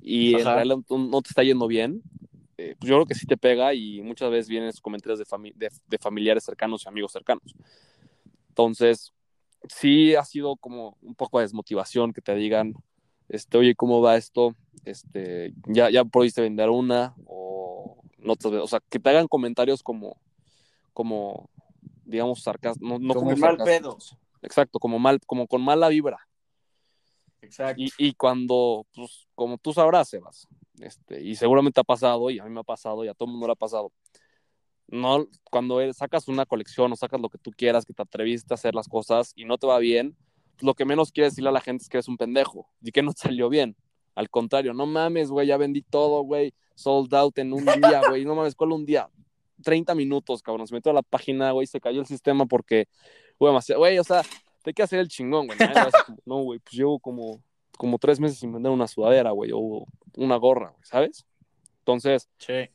[0.03, 2.03] y en realidad no te está yendo bien,
[2.57, 5.71] eh, pues yo creo que sí te pega y muchas veces vienen esos comentarios de,
[5.87, 7.55] de, familiares cercanos y amigos cercanos.
[8.49, 9.13] Entonces,
[9.69, 12.73] sí ha sido como un poco de desmotivación que te digan,
[13.29, 14.55] este, oye, ¿cómo va esto?
[14.85, 19.81] Este, ya, ya pudiste vender una o no te, o sea, que te hagan comentarios
[19.81, 20.17] como,
[20.93, 21.49] como,
[22.05, 23.97] digamos, sarcásticos, no, como, mal pedo.
[24.41, 26.19] Exacto, como mal, como con mala vibra.
[27.43, 27.83] Exacto.
[27.97, 30.47] Y, cuando, pues, como tú sabrás, Sebas,
[30.79, 33.31] este, y seguramente ha pasado, y a mí me ha pasado, y a todo el
[33.33, 33.91] mundo le ha pasado,
[34.87, 38.55] no, cuando sacas una colección o sacas lo que tú quieras, que te atreviste a
[38.55, 40.15] hacer las cosas y no te va bien,
[40.61, 43.01] lo que menos quieres decirle a la gente es que eres un pendejo y que
[43.01, 43.75] no te salió bien.
[44.15, 48.23] Al contrario, no mames, güey, ya vendí todo, güey, sold out en un día, güey,
[48.23, 49.09] no mames, ¿cuál un día?
[49.63, 52.87] 30 minutos, cabrón, se metió a la página, güey, se cayó el sistema porque,
[53.39, 54.21] güey, o sea,
[54.63, 55.59] te que hacer el chingón, güey.
[56.25, 57.43] No, güey, pues llevo como,
[57.77, 61.25] como tres meses sin vender una sudadera, güey, o una gorra, güey, ¿sabes?
[61.79, 62.69] Entonces, sí.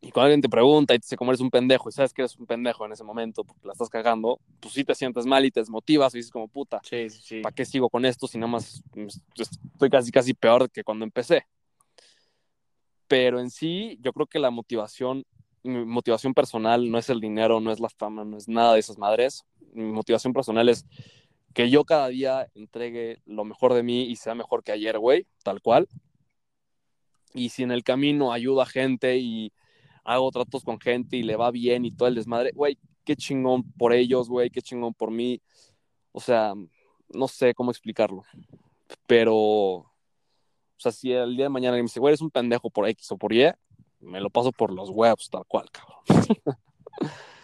[0.00, 2.22] y cuando alguien te pregunta y te dice cómo eres un pendejo y sabes que
[2.22, 5.44] eres un pendejo en ese momento porque la estás cagando, pues sí te sientes mal
[5.44, 7.42] y te desmotivas y dices como, puta, sí, sí.
[7.42, 11.04] ¿para qué sigo con esto si nada más pues, estoy casi, casi peor que cuando
[11.04, 11.46] empecé?
[13.06, 15.26] Pero en sí, yo creo que la motivación,
[15.64, 18.80] mi motivación personal no es el dinero, no es la fama, no es nada de
[18.80, 20.86] esas madres mi motivación personal es
[21.54, 25.26] que yo cada día entregue lo mejor de mí y sea mejor que ayer, güey,
[25.42, 25.88] tal cual.
[27.34, 29.52] Y si en el camino ayudo a gente y
[30.04, 33.70] hago tratos con gente y le va bien y todo el desmadre, güey, qué chingón
[33.72, 35.40] por ellos, güey, qué chingón por mí.
[36.12, 36.54] O sea,
[37.08, 38.22] no sé cómo explicarlo.
[39.06, 39.92] Pero, o
[40.76, 43.16] sea, si el día de mañana me dice, güey, eres un pendejo por X o
[43.18, 43.50] por Y,
[44.00, 46.00] me lo paso por los huevos, tal cual, cabrón.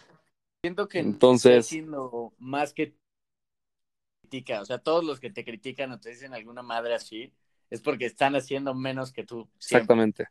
[0.66, 2.96] Siento que entonces haciendo más que
[4.22, 7.32] critica, o sea, todos los que te critican o te dicen alguna madre así,
[7.70, 9.48] es porque están haciendo menos que tú.
[9.58, 10.26] Exactamente.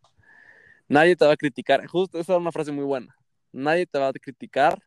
[0.89, 1.87] Nadie te va a criticar.
[1.87, 3.15] Justo esa es una frase muy buena.
[3.53, 4.77] Nadie te va a criticar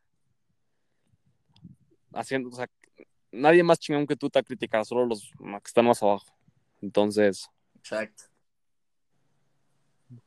[2.12, 2.68] haciendo, o sea,
[3.32, 6.26] nadie más chingón que tú te va a criticar, solo los que están más abajo.
[6.82, 7.48] Entonces.
[7.76, 8.24] Exacto.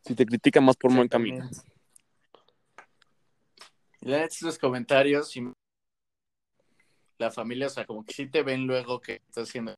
[0.03, 1.47] Si te critican más por buen camino.
[4.01, 5.51] Le los comentarios y
[7.19, 9.75] la familia, o sea, como que sí te ven luego que estás haciendo.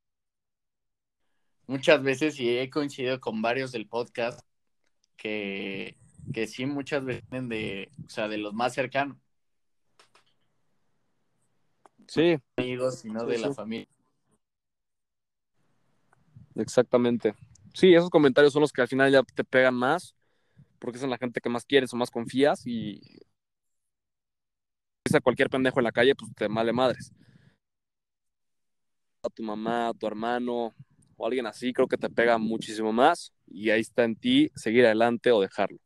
[1.66, 4.40] Muchas veces, y he coincidido con varios del podcast,
[5.16, 5.96] que,
[6.32, 9.18] que sí muchas veces vienen de, o sea, de los más cercanos.
[12.08, 12.38] Sí.
[12.56, 13.88] Amigos, y no de la familia.
[16.54, 17.34] Exactamente.
[17.74, 20.14] Sí, esos comentarios son los que al final ya te pegan más,
[20.78, 23.00] porque son la gente que más quieres o más confías y
[25.14, 27.12] a cualquier pendejo en la calle, pues te male madres.
[29.22, 30.74] A tu mamá, a tu hermano
[31.16, 34.84] o alguien así, creo que te pega muchísimo más y ahí está en ti seguir
[34.84, 35.78] adelante o dejarlo.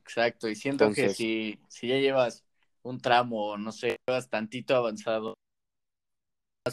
[0.00, 2.44] Exacto, y siento que si, si ya llevas
[2.82, 5.34] un tramo, no sé, llevas tantito avanzado,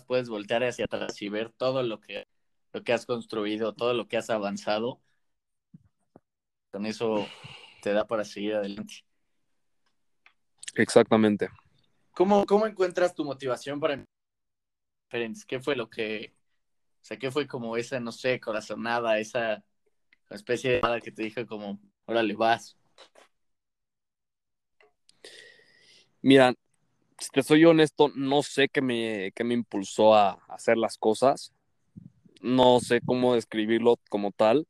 [0.01, 2.25] puedes voltear hacia atrás y ver todo lo que,
[2.71, 4.99] lo que has construido, todo lo que has avanzado.
[6.71, 7.27] Con eso
[7.81, 9.03] te da para seguir adelante.
[10.75, 11.49] Exactamente.
[12.13, 14.03] ¿Cómo, ¿cómo encuentras tu motivación para
[15.47, 16.33] ¿Qué fue lo que,
[17.01, 19.63] o sea, qué fue como esa, no sé, corazonada, esa
[20.31, 22.75] especie de nada que te dijo como, órale, vas?
[26.23, 26.55] Mira,
[27.19, 31.53] si te soy honesto, no sé qué me, qué me impulsó a hacer las cosas.
[32.41, 34.67] No sé cómo describirlo como tal.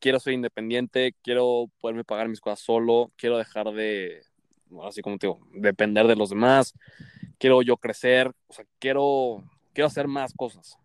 [0.00, 4.22] Quiero ser independiente, quiero poderme pagar mis cosas solo, quiero dejar de,
[4.84, 6.74] así como te digo, depender de los demás,
[7.38, 10.78] quiero yo crecer, o quiero, quiero hacer más cosas.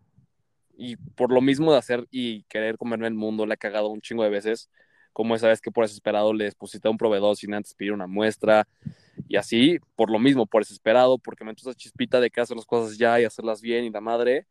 [0.76, 4.00] Y por lo mismo de hacer y querer comerme el mundo, le he cagado un
[4.00, 4.70] chingo de veces,
[5.12, 8.06] como esa vez que por desesperado le deposité a un proveedor sin antes pedir una
[8.06, 8.66] muestra,
[9.28, 12.56] y así, por lo mismo, por desesperado, porque me entró esa chispita de que hacer
[12.56, 14.46] las cosas ya y hacerlas bien y la madre,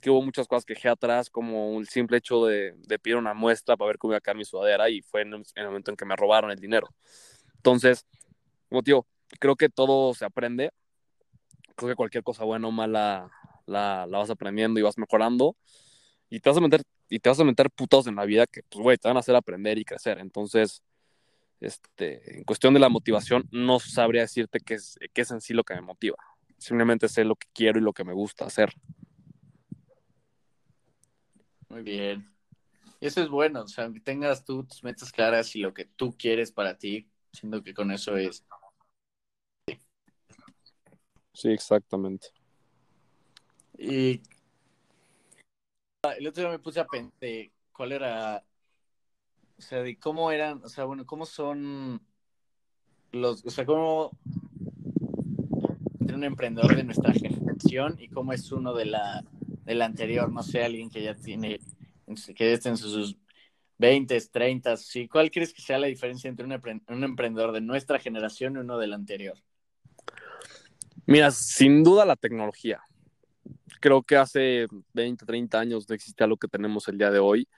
[0.00, 3.34] que hubo muchas cosas que dejé atrás, como el simple hecho de, de pedir una
[3.34, 5.96] muestra para ver cómo iba a caer mi sudadera, y fue en el momento en
[5.96, 6.88] que me robaron el dinero.
[7.56, 8.06] Entonces,
[8.68, 9.06] como tío,
[9.38, 10.70] creo que todo se aprende.
[11.76, 13.30] Creo que cualquier cosa buena o mala
[13.66, 15.56] la, la, vas aprendiendo y vas mejorando.
[16.30, 18.62] Y te vas a meter, y te vas a meter putos en la vida que,
[18.68, 20.18] pues, güey, te van a hacer aprender y crecer.
[20.18, 20.82] Entonces,
[21.60, 25.64] este, en cuestión de la motivación, no sabría decirte qué es, qué en sí lo
[25.64, 26.16] que me motiva.
[26.58, 28.72] Simplemente sé lo que quiero y lo que me gusta hacer.
[31.68, 32.32] Muy bien.
[33.00, 35.84] Y eso es bueno, o sea, que tengas tú tus metas claras y lo que
[35.84, 38.46] tú quieres para ti, siendo que con eso es
[41.36, 42.28] Sí, exactamente.
[43.76, 44.22] Y
[46.16, 48.42] el otro día me puse a pensar cuál era,
[49.58, 52.00] o sea, de cómo eran, o sea, bueno, cómo son
[53.12, 54.12] los, o sea, cómo
[56.00, 59.22] un emprendedor de nuestra generación y cómo es uno de la,
[59.66, 61.60] de anterior, no sé, alguien que ya tiene,
[62.34, 63.18] que esté en sus
[63.76, 65.06] 20, 30, ¿sí?
[65.06, 68.86] ¿Cuál crees que sea la diferencia entre un, emprendedor de nuestra generación y uno de
[68.86, 69.36] la anterior?
[71.06, 72.80] Mira, sin duda la tecnología.
[73.80, 77.48] Creo que hace 20, 30 años no existía lo que tenemos el día de hoy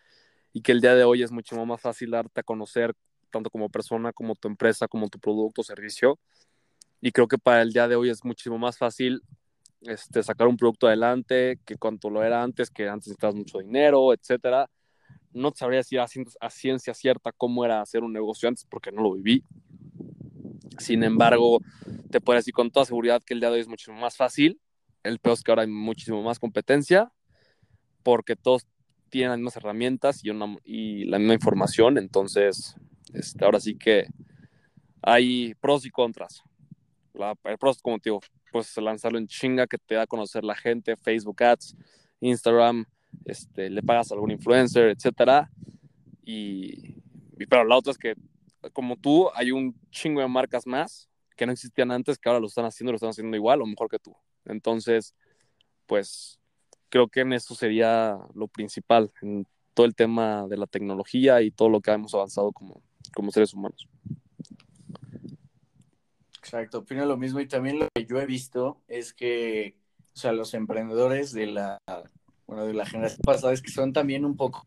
[0.53, 2.95] y que el día de hoy es mucho más fácil darte a conocer
[3.31, 6.19] tanto como persona, como tu empresa, como tu producto o servicio.
[7.01, 9.23] Y creo que para el día de hoy es muchísimo más fácil
[9.83, 14.13] este, sacar un producto adelante que cuanto lo era antes, que antes necesitabas mucho dinero,
[14.13, 14.69] etcétera.
[15.33, 19.03] No te sabría decir a, ciencia cierta cómo era hacer un negocio antes porque no
[19.03, 19.43] lo viví.
[20.79, 21.61] Sin embargo,
[22.11, 24.61] te puedo decir con toda seguridad que el día de hoy es mucho más fácil.
[25.03, 27.13] El peor es que ahora hay muchísimo más competencia
[28.03, 28.67] porque todos
[29.11, 31.99] tienen las mismas herramientas y, una, y la misma información.
[31.99, 32.77] Entonces,
[33.13, 34.07] este, ahora sí que
[35.03, 36.43] hay pros y contras.
[37.15, 38.21] La, el pros, como te digo,
[38.53, 41.77] pues lanzarlo en chinga que te da a conocer la gente, Facebook Ads,
[42.21, 42.87] Instagram,
[43.25, 45.51] este, le pagas a algún influencer, etcétera.
[46.25, 46.95] Y,
[47.39, 48.15] y, pero la otra es que
[48.73, 52.49] como tú, hay un chingo de marcas más que no existían antes, que ahora lo
[52.49, 54.15] están haciendo, lo están haciendo igual o mejor que tú.
[54.45, 55.15] Entonces,
[55.87, 56.39] pues
[56.91, 61.53] creo que en eso sería lo principal, en todo el tema de la tecnología y
[61.53, 62.83] todo lo que hemos avanzado como,
[63.15, 63.89] como seres humanos.
[66.39, 69.77] Exacto, opino lo mismo y también lo que yo he visto es que,
[70.15, 71.79] o sea, los emprendedores de la,
[72.47, 74.67] bueno, de la generación pasada es que son también un poco,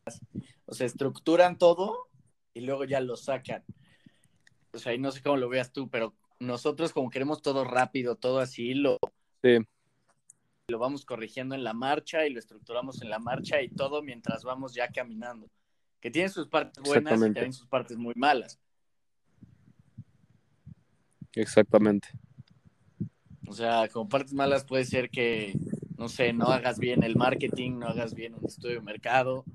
[0.66, 2.08] o sea, estructuran todo
[2.54, 3.66] y luego ya lo sacan
[4.74, 8.16] o sea, y no sé cómo lo veas tú, pero nosotros como queremos todo rápido,
[8.16, 8.98] todo así, lo,
[10.68, 14.44] lo vamos corrigiendo en la marcha y lo estructuramos en la marcha y todo mientras
[14.44, 15.50] vamos ya caminando.
[16.00, 18.60] Que tiene sus partes buenas y también sus partes muy malas.
[21.34, 22.10] Exactamente.
[23.48, 25.54] O sea, como partes malas puede ser que,
[25.98, 29.46] no sé, no hagas bien el marketing, no hagas bien un estudio de mercado,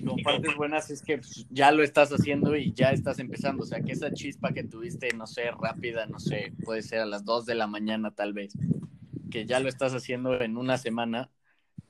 [0.00, 3.64] con partes buenas es que pues, ya lo estás haciendo y ya estás empezando.
[3.64, 7.06] O sea, que esa chispa que tuviste, no sé, rápida, no sé, puede ser a
[7.06, 8.54] las 2 de la mañana tal vez,
[9.30, 11.30] que ya lo estás haciendo en una semana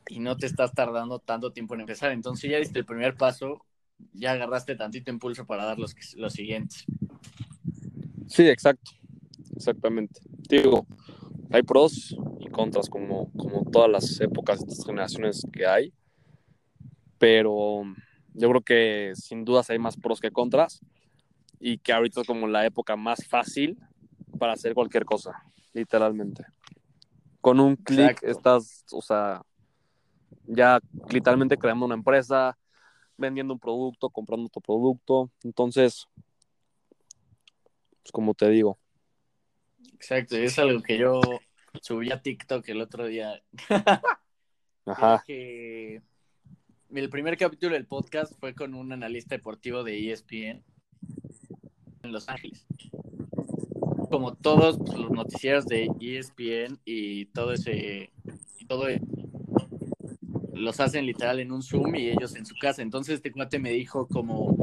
[0.09, 2.13] y no te estás tardando tanto tiempo en empezar.
[2.13, 3.65] Entonces ya diste el primer paso,
[4.13, 6.85] ya agarraste tantito impulso para dar los, los siguientes.
[8.27, 8.93] Sí, exacto,
[9.55, 10.21] exactamente.
[10.49, 10.87] Digo,
[11.51, 15.93] hay pros y contras como, como todas las épocas, estas generaciones que hay
[17.23, 17.85] pero
[18.35, 20.81] yo creo que sin dudas hay más pros que contras
[21.61, 23.79] y que ahorita es como la época más fácil
[24.41, 25.41] para hacer cualquier cosa,
[25.73, 26.45] literalmente.
[27.41, 29.41] Con un clic estás, o sea,
[30.47, 32.59] ya literalmente creando una empresa,
[33.17, 35.31] vendiendo un producto, comprando otro producto.
[35.45, 36.09] Entonces,
[38.03, 38.81] pues como te digo.
[39.95, 41.21] Exacto, es algo que yo
[41.83, 43.41] subí a TikTok el otro día.
[44.87, 45.23] Ajá.
[45.25, 46.03] Que
[46.95, 50.63] el primer capítulo del podcast fue con un analista deportivo de ESPN
[52.03, 52.67] en Los Ángeles.
[54.11, 58.11] como todos pues, los noticieros de ESPN y todo ese,
[58.59, 59.01] y todo e-,
[60.53, 62.83] los hacen literal en un Zoom y ellos en su casa.
[62.83, 64.55] Entonces este cuate me dijo como,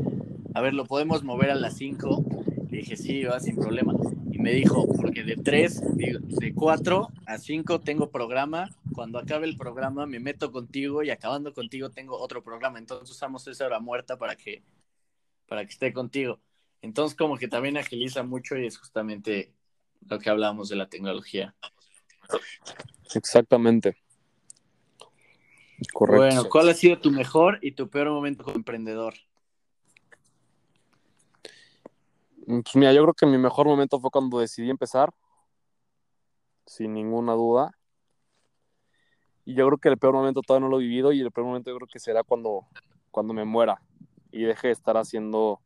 [0.53, 2.25] a ver, ¿lo podemos mover a las 5?
[2.69, 3.93] Le dije, sí, va sin problema.
[4.39, 8.69] Y me dijo, porque de 3, de 4 a 5 tengo programa.
[8.93, 12.79] Cuando acabe el programa me meto contigo y acabando contigo tengo otro programa.
[12.79, 14.63] Entonces usamos esa hora muerta para que,
[15.45, 16.39] para que esté contigo.
[16.81, 19.51] Entonces como que también agiliza mucho y es justamente
[20.07, 21.53] lo que hablamos de la tecnología.
[23.13, 23.97] Exactamente.
[25.91, 26.17] Correcto.
[26.17, 29.15] Bueno, ¿cuál ha sido tu mejor y tu peor momento como emprendedor?
[32.50, 35.14] Pues mira, yo creo que mi mejor momento fue cuando decidí empezar,
[36.66, 37.78] sin ninguna duda.
[39.45, 41.45] Y yo creo que el peor momento todavía no lo he vivido y el peor
[41.45, 42.66] momento yo creo que será cuando,
[43.12, 43.84] cuando me muera
[44.32, 45.62] y deje de estar haciendo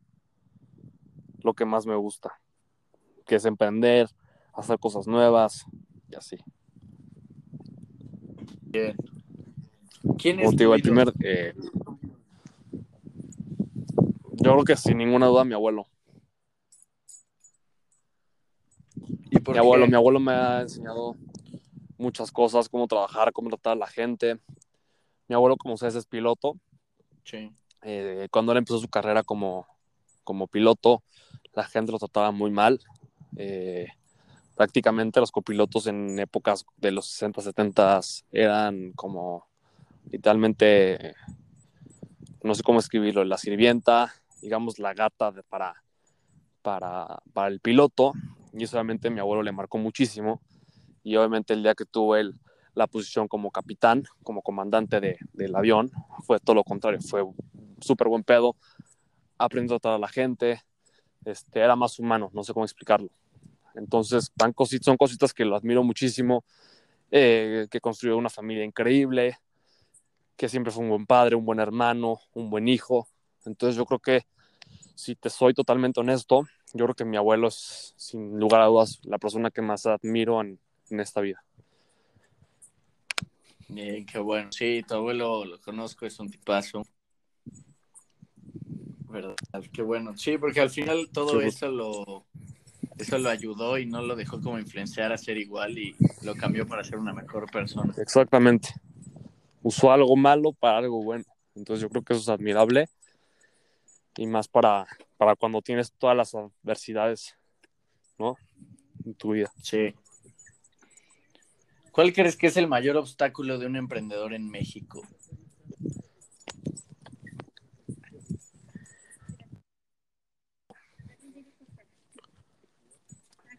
[1.42, 2.38] lo que más me gusta,
[3.24, 4.10] que es emprender,
[4.52, 5.64] hacer cosas nuevas
[6.10, 6.36] y así.
[8.60, 8.94] Bien.
[10.18, 11.54] ¿Quién es el primer, eh,
[14.32, 15.86] yo creo que sin ninguna duda mi abuelo.
[19.34, 21.16] ¿Y mi abuelo, mi abuelo me ha enseñado
[21.98, 24.38] muchas cosas, cómo trabajar, cómo tratar a la gente.
[25.26, 26.56] Mi abuelo, como sabes, es piloto.
[27.24, 27.50] Sí.
[27.82, 29.66] Eh, cuando él empezó su carrera como,
[30.22, 31.02] como piloto,
[31.52, 32.78] la gente lo trataba muy mal.
[33.36, 33.88] Eh,
[34.54, 39.48] prácticamente los copilotos en épocas de los 60, 70 eran como
[40.10, 41.14] literalmente,
[42.42, 45.82] no sé cómo escribirlo, la sirvienta, digamos la gata de, para,
[46.62, 48.12] para, para, el piloto.
[48.56, 50.40] Y eso obviamente mi abuelo le marcó muchísimo.
[51.02, 52.34] Y obviamente el día que tuvo él
[52.74, 55.90] la posición como capitán, como comandante de, del avión,
[56.24, 57.22] fue todo lo contrario, fue
[57.80, 58.56] súper buen pedo,
[59.38, 60.62] aprendió a tratar la gente,
[61.24, 63.10] este, era más humano, no sé cómo explicarlo.
[63.74, 64.32] Entonces,
[64.82, 66.44] son cositas que lo admiro muchísimo,
[67.10, 69.38] eh, que construyó una familia increíble,
[70.36, 73.08] que siempre fue un buen padre, un buen hermano, un buen hijo.
[73.44, 74.26] Entonces, yo creo que,
[74.94, 76.44] si te soy totalmente honesto,
[76.74, 80.40] yo creo que mi abuelo es, sin lugar a dudas, la persona que más admiro
[80.40, 80.58] en,
[80.90, 81.42] en esta vida.
[83.68, 84.52] Bien, qué bueno.
[84.52, 86.82] Sí, tu abuelo lo conozco, es un tipazo.
[89.14, 89.36] ¿verdad?
[89.72, 90.16] Qué bueno.
[90.16, 92.26] Sí, porque al final todo eso lo
[92.98, 96.66] eso lo ayudó y no lo dejó como influenciar a ser igual y lo cambió
[96.66, 97.92] para ser una mejor persona.
[97.96, 98.68] Exactamente.
[99.62, 101.24] Usó algo malo para algo bueno.
[101.54, 102.88] Entonces yo creo que eso es admirable
[104.16, 104.86] y más para,
[105.24, 107.34] para cuando tienes todas las adversidades,
[108.18, 108.36] ¿no?
[109.06, 109.50] En tu vida.
[109.62, 109.94] Sí.
[111.90, 115.00] ¿Cuál crees que es el mayor obstáculo de un emprendedor en México?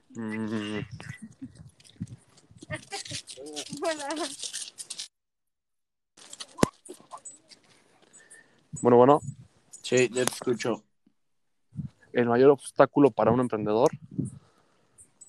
[0.09, 0.81] Mm.
[8.81, 9.21] Bueno, bueno.
[9.81, 10.83] Sí, ya te escucho.
[12.15, 13.91] El mayor obstáculo para un emprendedor.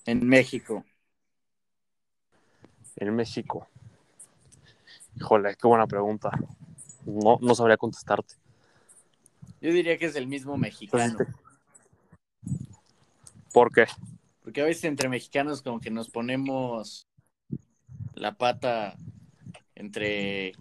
[0.04, 0.84] En México.
[2.94, 3.66] En México.
[5.16, 6.30] Híjole, qué buena pregunta.
[7.04, 8.36] No, no sabría contestarte.
[9.60, 11.18] Yo diría que es el mismo mexicano.
[13.52, 13.86] ¿Por qué?
[14.44, 17.08] Porque a veces entre mexicanos como que nos ponemos
[18.14, 18.96] la pata
[19.74, 20.52] entre,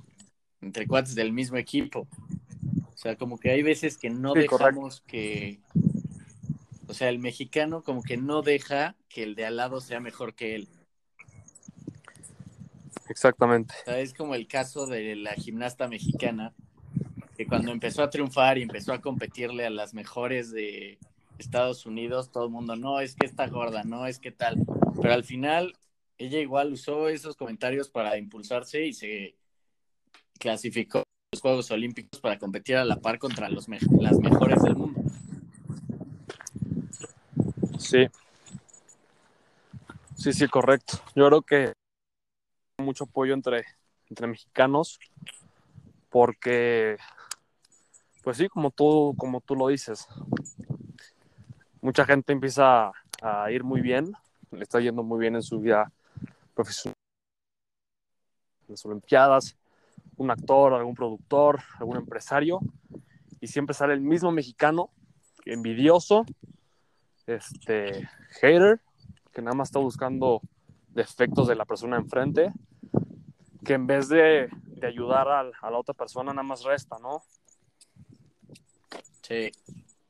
[0.59, 2.07] entre cuates del mismo equipo.
[2.91, 5.59] O sea, como que hay veces que no dejamos que...
[6.95, 10.33] O sea, el mexicano como que no deja que el de al lado sea mejor
[10.33, 10.69] que él.
[13.09, 13.75] Exactamente.
[13.81, 16.53] O sea, es como el caso de la gimnasta mexicana,
[17.35, 20.97] que cuando empezó a triunfar y empezó a competirle a las mejores de,
[21.37, 24.65] Estados Unidos, todo el mundo, no, es que está gorda, no, es que tal.
[25.01, 25.75] Pero al final,
[26.17, 29.35] ella igual usó esos comentarios para impulsarse y se
[30.39, 34.77] clasificó a los Juegos Olímpicos para competir a la par contra los las mejores del
[34.77, 35.04] mundo.
[37.77, 38.07] Sí.
[40.15, 40.97] Sí, sí, correcto.
[41.15, 41.73] Yo creo que
[42.79, 43.65] mucho apoyo entre,
[44.09, 44.99] entre mexicanos
[46.09, 46.97] porque,
[48.23, 50.07] pues sí, como tú, como tú lo dices,
[51.81, 54.13] mucha gente empieza a ir muy bien,
[54.51, 55.91] le está yendo muy bien en su vida
[56.53, 56.95] profesional,
[58.67, 59.57] en las Olimpiadas,
[60.17, 62.59] un actor, algún productor, algún empresario,
[63.41, 64.89] y siempre sale el mismo mexicano,
[65.45, 66.25] envidioso,
[67.27, 68.09] este
[68.39, 68.81] hater,
[69.33, 70.41] que nada más está buscando
[70.89, 72.53] defectos de la persona enfrente,
[73.63, 77.23] que en vez de, de ayudar a, a, la otra persona, nada más resta, ¿no?
[79.21, 79.51] Sí.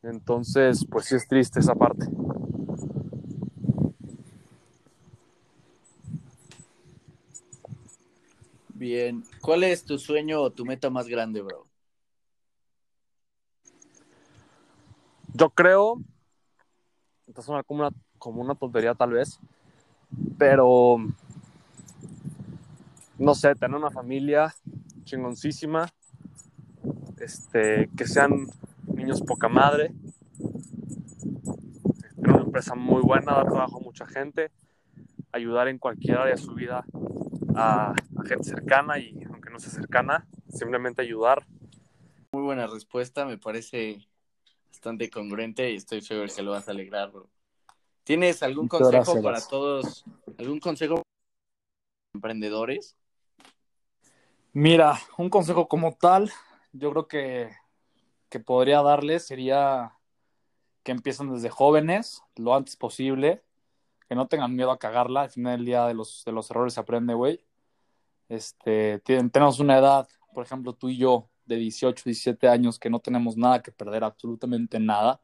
[0.03, 2.05] Entonces, pues sí es triste esa parte.
[8.70, 11.66] Bien, ¿cuál es tu sueño o tu meta más grande, bro?
[15.34, 16.01] Yo creo
[17.36, 19.42] esto suena como una, como una tontería tal vez,
[20.38, 20.96] pero
[23.20, 24.56] no sé, tener una familia
[25.04, 25.92] chingoncísima,
[27.20, 28.48] este, que sean
[28.88, 29.92] niños poca madre,
[32.16, 34.50] tener una empresa muy buena, dar trabajo a mucha gente,
[35.34, 36.86] ayudar en cualquier área de su vida
[37.54, 41.46] a gente cercana y aunque no sea cercana, simplemente ayudar.
[42.32, 44.08] Muy buena respuesta, me parece
[44.76, 47.30] bastante congruente y estoy seguro que lo vas a alegrar, bro.
[48.04, 49.24] ¿Tienes algún Muchas consejo gracias.
[49.24, 50.06] para todos?
[50.38, 51.04] ¿Algún consejo para
[52.14, 52.98] emprendedores?
[54.52, 56.32] Mira, un consejo como tal,
[56.74, 57.52] yo creo que,
[58.30, 59.94] que podría darles sería
[60.84, 63.44] que empiecen desde jóvenes, lo antes posible,
[64.08, 66.74] que no tengan miedo a cagarla, al final del día de los, de los errores
[66.74, 67.44] se aprende, güey.
[68.28, 73.00] Este, tenemos una edad, por ejemplo, tú y yo, de 18, 17 años, que no
[73.00, 75.22] tenemos nada que perder, absolutamente nada.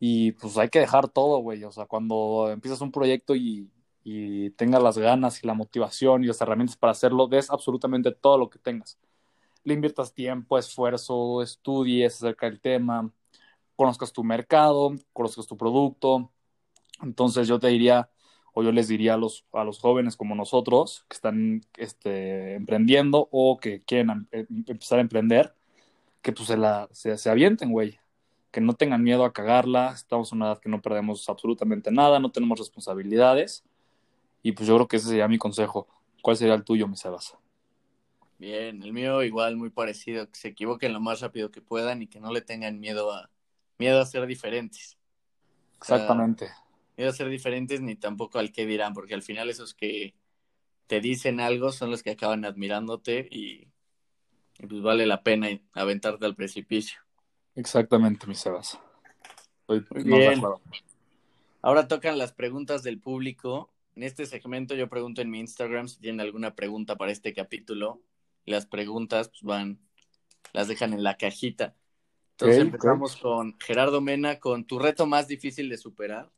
[0.00, 1.64] Y pues hay que dejar todo, güey.
[1.64, 3.70] O sea, cuando empiezas un proyecto y,
[4.04, 8.38] y tengas las ganas y la motivación y las herramientas para hacerlo, des absolutamente todo
[8.38, 8.98] lo que tengas.
[9.64, 13.10] Le inviertas tiempo, esfuerzo, estudies acerca del tema,
[13.76, 16.30] conozcas tu mercado, conozcas tu producto.
[17.02, 18.10] Entonces yo te diría,
[18.54, 23.28] o yo les diría a los, a los jóvenes como nosotros, que están este, emprendiendo
[23.32, 25.54] o que quieren em- em- empezar a emprender,
[26.22, 27.98] que pues se, la, se, se avienten, güey.
[28.52, 29.90] Que no tengan miedo a cagarla.
[29.92, 33.64] Estamos en una edad que no perdemos absolutamente nada, no tenemos responsabilidades.
[34.42, 35.88] Y pues yo creo que ese sería mi consejo.
[36.22, 37.36] ¿Cuál sería el tuyo, mi Sebas?
[38.38, 42.06] Bien, el mío igual muy parecido, que se equivoquen lo más rápido que puedan y
[42.06, 43.30] que no le tengan miedo a
[43.78, 44.96] miedo a ser diferentes.
[45.76, 46.50] Exactamente.
[46.96, 50.14] Miedo a ser diferentes ni tampoco al que dirán, porque al final esos que
[50.86, 53.68] te dicen algo son los que acaban admirándote y,
[54.58, 57.00] y pues vale la pena aventarte al precipicio.
[57.54, 58.78] Exactamente, mi Sebas.
[59.60, 60.42] Estoy Muy bien.
[61.62, 63.72] Ahora tocan las preguntas del público.
[63.96, 68.02] En este segmento yo pregunto en mi Instagram si tienen alguna pregunta para este capítulo.
[68.44, 69.78] Las preguntas pues van,
[70.52, 71.74] las dejan en la cajita.
[72.32, 76.30] Entonces empezamos con Gerardo Mena, con tu reto más difícil de superar.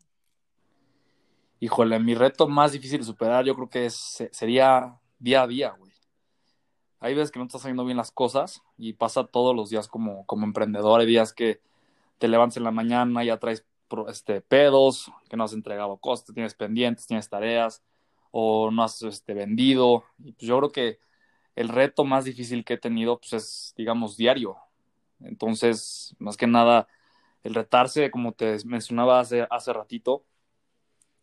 [1.58, 5.92] Híjole, mi reto más difícil de superar yo creo que sería día a día, güey.
[7.00, 10.26] Hay veces que no estás haciendo bien las cosas y pasa todos los días como,
[10.26, 11.00] como emprendedor.
[11.00, 11.60] Hay días que
[12.18, 13.64] te levantas en la mañana y ya traes
[14.08, 17.82] este, pedos, que no has entregado cosas, tienes pendientes, tienes tareas
[18.30, 20.04] o no has este, vendido.
[20.18, 20.98] Y pues yo creo que
[21.54, 24.56] el reto más difícil que he tenido pues es, digamos, diario.
[25.20, 26.88] Entonces, más que nada,
[27.42, 30.24] el retarse, como te mencionaba hace, hace ratito,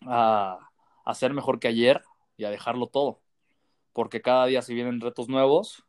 [0.07, 0.69] a,
[1.05, 2.01] a ser mejor que ayer
[2.37, 3.19] y a dejarlo todo.
[3.93, 5.85] Porque cada día se vienen retos nuevos.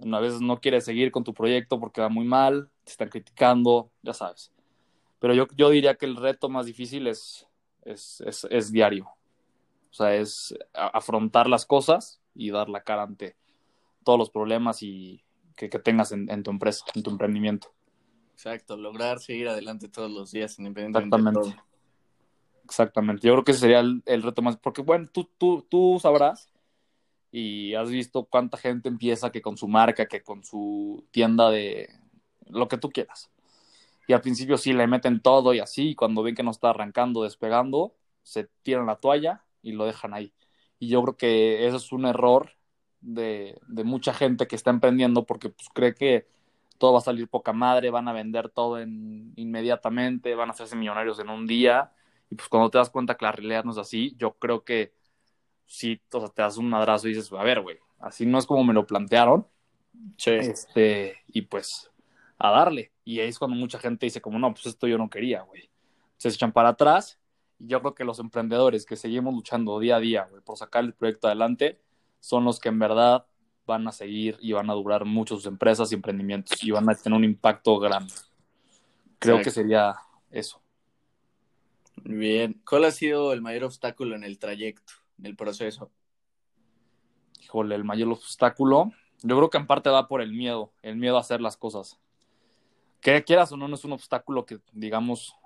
[0.00, 3.90] A veces no quieres seguir con tu proyecto porque va muy mal, te están criticando,
[4.02, 4.52] ya sabes.
[5.18, 7.46] Pero yo, yo diría que el reto más difícil es,
[7.82, 9.06] es, es, es diario.
[9.90, 13.36] O sea, es afrontar las cosas y dar la cara ante
[14.04, 15.24] todos los problemas y
[15.56, 17.72] que, que tengas en, en tu empresa, en tu emprendimiento.
[18.32, 21.56] Exacto, lograr seguir adelante todos los días, independientemente de Exactamente.
[21.56, 21.66] todo.
[22.66, 23.26] Exactamente.
[23.26, 24.56] Yo creo que ese sería el, reto más.
[24.56, 26.52] Porque, bueno, tú, tú, tú sabrás
[27.30, 31.88] y has visto cuánta gente empieza que con su marca, que con su tienda de
[32.48, 33.30] lo que tú quieras.
[34.08, 36.70] Y al principio sí le meten todo y así, y cuando ven que no está
[36.70, 40.32] arrancando, despegando, se tiran la toalla y lo dejan ahí.
[40.78, 42.52] Y yo creo que eso es un error
[43.00, 46.26] de, de mucha gente que está emprendiendo porque pues, cree que
[46.78, 50.76] todo va a salir poca madre, van a vender todo en, inmediatamente, van a hacerse
[50.76, 51.92] millonarios en un día.
[52.30, 54.92] Y pues cuando te das cuenta que la realidad no es así, yo creo que
[55.66, 58.46] sí, o sea, te das un madrazo y dices, a ver, güey, así no es
[58.46, 59.46] como me lo plantearon.
[60.16, 61.90] Sí, Este, y pues
[62.38, 62.92] a darle.
[63.04, 65.70] Y ahí es cuando mucha gente dice como, no, pues esto yo no quería, güey.
[66.16, 67.18] Se echan para atrás.
[67.58, 70.84] Y yo creo que los emprendedores que seguimos luchando día a día, güey, por sacar
[70.84, 71.80] el proyecto adelante,
[72.20, 73.24] son los que en verdad
[73.66, 76.94] van a seguir y van a durar mucho sus empresas y emprendimientos y van a
[76.94, 78.12] tener un impacto grande.
[79.18, 79.44] Creo Exacto.
[79.44, 79.96] que sería
[80.30, 80.60] eso.
[82.08, 82.60] Bien.
[82.68, 85.90] ¿Cuál ha sido el mayor obstáculo en el trayecto, en el proceso?
[87.46, 88.92] híjole, el mayor obstáculo,
[89.22, 91.98] yo creo que en parte va por el miedo, el miedo a hacer las cosas.
[93.00, 95.36] Que quieras o no, no es un obstáculo que, digamos,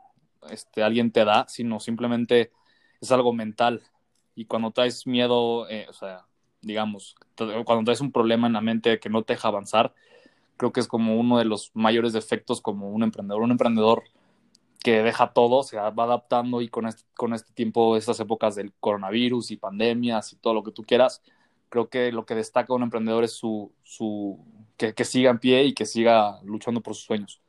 [0.48, 2.52] este, alguien te da, sino simplemente
[3.00, 3.82] es algo mental.
[4.34, 6.26] Y cuando traes miedo, eh, o sea,
[6.62, 9.94] digamos, cuando traes un problema en la mente que no te deja avanzar,
[10.56, 13.42] creo que es como uno de los mayores defectos como un emprendedor.
[13.42, 14.04] Un emprendedor
[14.82, 18.72] que deja todo, se va adaptando y con este, con este tiempo, estas épocas del
[18.80, 21.22] coronavirus y pandemias y todo lo que tú quieras,
[21.70, 24.44] Creo que lo que destaca un emprendedor es su, su
[24.76, 27.40] que, que siga en pie y que siga luchando por sus sueños.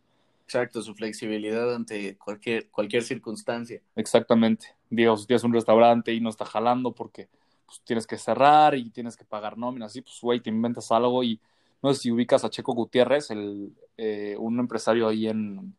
[0.45, 3.81] Exacto, su flexibilidad ante cualquier, cualquier circunstancia.
[3.95, 4.75] Exactamente.
[4.91, 7.29] Digo, si tienes un restaurante y no está jalando porque
[7.65, 11.23] pues, tienes que cerrar y tienes que pagar nóminas, así, pues, güey, te inventas algo
[11.23, 11.39] y
[11.81, 15.73] no sé si ubicas a Checo Gutiérrez, el, eh, un empresario ahí en,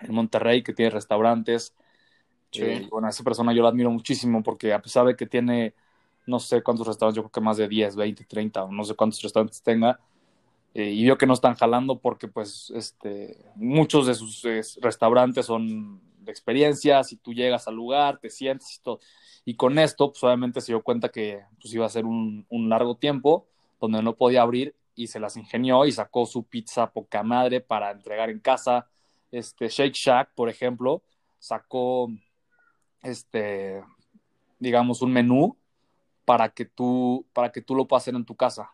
[0.00, 1.74] en, Monterrey que tiene restaurantes.
[2.50, 2.62] Sí.
[2.62, 5.74] Eh, bueno, a esa persona yo la admiro muchísimo porque a pesar de que tiene
[6.26, 8.94] no sé cuántos restaurantes, yo creo que más de 10, 20, 30, o no sé
[8.94, 9.98] cuántos restaurantes tenga,
[10.74, 15.46] eh, y vio que no están jalando porque pues este, muchos de sus eh, restaurantes
[15.46, 19.00] son de experiencias y tú llegas al lugar, te sientes y todo.
[19.44, 22.68] Y con esto, pues obviamente se dio cuenta que pues, iba a ser un, un
[22.68, 23.46] largo tiempo
[23.80, 27.90] donde no podía abrir y se las ingenió y sacó su pizza poca madre para
[27.90, 28.88] entregar en casa.
[29.32, 31.02] Este Shake Shack, por ejemplo,
[31.38, 32.08] sacó
[33.02, 33.82] este
[34.60, 35.56] digamos un menú
[36.24, 38.70] para que tú para que tú lo puedas hacer en tu casa.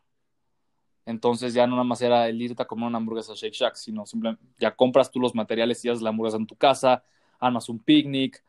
[1.06, 4.04] Entonces ya no nada más era el irte a comer una hamburguesa Shake Shack, sino
[4.04, 7.02] simplemente ya compras tú los materiales y haces la hamburguesa en tu casa,
[7.38, 8.44] armas un picnic,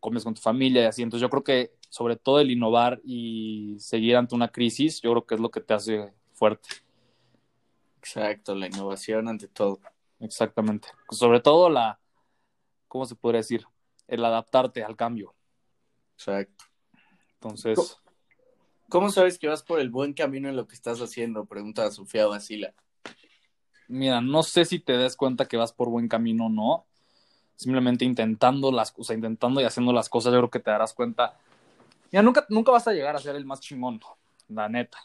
[0.00, 1.02] comes con tu familia y así.
[1.02, 5.26] Entonces yo creo que sobre todo el innovar y seguir ante una crisis, yo creo
[5.26, 6.68] que es lo que te hace fuerte.
[7.98, 9.80] Exacto, la innovación ante todo.
[10.20, 10.88] Exactamente.
[11.10, 12.00] Sobre todo la,
[12.88, 13.66] ¿cómo se podría decir?
[14.06, 15.34] El adaptarte al cambio.
[16.14, 16.64] Exacto.
[17.34, 17.98] Entonces.
[18.88, 21.44] ¿Cómo sabes que vas por el buen camino en lo que estás haciendo?
[21.44, 22.72] Pregunta Sofía Basila.
[23.86, 26.86] Mira, no sé si te des cuenta que vas por buen camino o no.
[27.56, 31.38] Simplemente intentando las cosas, intentando y haciendo las cosas, yo creo que te darás cuenta.
[32.10, 34.00] Mira, nunca, nunca vas a llegar a ser el más chingón,
[34.48, 34.98] la neta.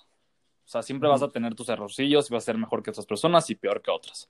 [0.65, 3.05] O sea, siempre vas a tener tus errorcillos y vas a ser mejor que otras
[3.05, 4.29] personas y peor que otras.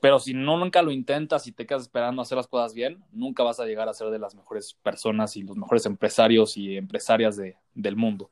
[0.00, 3.42] Pero si no nunca lo intentas y te quedas esperando hacer las cosas bien, nunca
[3.42, 7.36] vas a llegar a ser de las mejores personas y los mejores empresarios y empresarias
[7.36, 8.30] de, del mundo.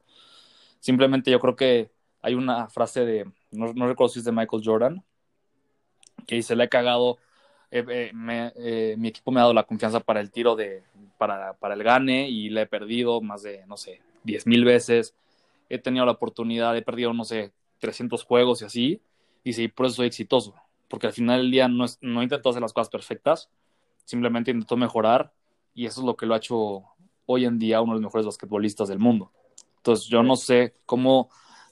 [0.80, 1.90] Simplemente yo creo que
[2.20, 5.04] hay una frase de, no, recuerdo si es de Michael Jordan,
[6.26, 7.18] que dice, le he cagado,
[7.70, 8.12] eh, eh,
[8.56, 10.82] eh, mi equipo me ha dado la confianza para el tiro de,
[11.18, 15.14] para, para el gane y le he perdido más de, no sé, 10 mil veces.
[15.68, 19.02] He tenido la oportunidad, he perdido, no sé, 300 juegos y así,
[19.42, 20.54] y sí, por eso soy exitoso,
[20.94, 23.50] porque al final del día no, es, no intentó hacer las cosas perfectas,
[24.04, 25.32] simplemente intentó mejorar
[25.74, 26.84] y eso es lo que lo ha hecho
[27.26, 29.32] hoy en día uno de los mejores basquetbolistas del mundo.
[29.78, 31.30] Entonces yo no sé cómo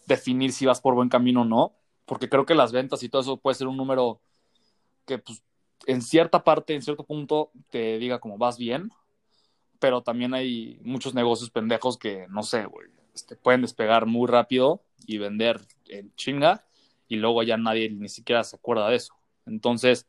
[0.09, 1.73] definir si vas por buen camino o no,
[2.05, 4.21] porque creo que las ventas y todo eso puede ser un número
[5.07, 5.41] que pues,
[5.87, 8.91] en cierta parte, en cierto punto, te diga como vas bien,
[9.79, 14.83] pero también hay muchos negocios pendejos que, no sé, güey, este, pueden despegar muy rápido
[15.07, 16.65] y vender en chinga
[17.13, 19.13] y luego ya nadie ni siquiera se acuerda de eso.
[19.45, 20.09] Entonces,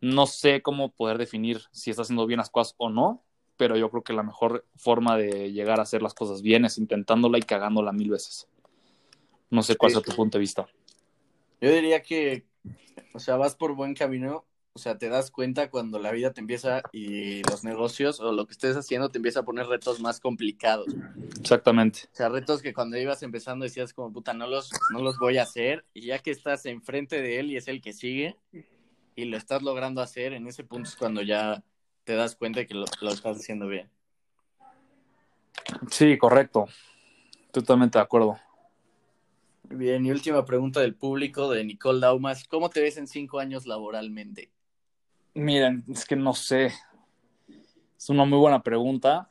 [0.00, 3.24] no sé cómo poder definir si está haciendo bien las cosas o no,
[3.56, 6.78] pero yo creo que la mejor forma de llegar a hacer las cosas bien es
[6.78, 8.46] intentándola y cagándola mil veces.
[9.50, 9.98] No sé cuál sí.
[9.98, 10.68] es tu punto de vista.
[11.60, 12.46] Yo diría que,
[13.12, 14.44] o sea, vas por buen camino,
[14.76, 18.44] o sea, te das cuenta cuando la vida te empieza y los negocios o lo
[18.46, 20.86] que estés haciendo te empieza a poner retos más complicados.
[21.40, 22.00] Exactamente.
[22.12, 25.38] O sea, retos que cuando ibas empezando decías como, puta, no los, no los voy
[25.38, 28.36] a hacer, y ya que estás enfrente de él y es el que sigue,
[29.14, 31.64] y lo estás logrando hacer, en ese punto es cuando ya
[32.04, 33.88] te das cuenta de que lo, lo, estás haciendo bien.
[35.90, 36.66] Sí, correcto.
[37.50, 38.38] Totalmente de acuerdo.
[39.70, 42.44] Bien, y última pregunta del público de Nicole Daumas.
[42.46, 44.50] ¿Cómo te ves en cinco años laboralmente?
[45.36, 46.72] Miren, es que no sé.
[47.98, 49.30] Es una muy buena pregunta.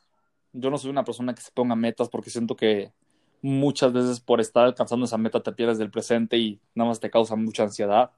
[0.54, 2.94] Yo no soy una persona que se ponga metas porque siento que
[3.42, 7.10] muchas veces por estar alcanzando esa meta te pierdes del presente y nada más te
[7.10, 8.12] causa mucha ansiedad.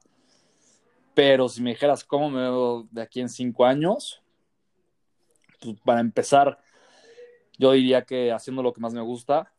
[1.14, 4.22] Pero si me dijeras cómo me veo de aquí en cinco años,
[5.58, 6.58] pues para empezar,
[7.56, 9.54] yo diría que haciendo lo que más me gusta,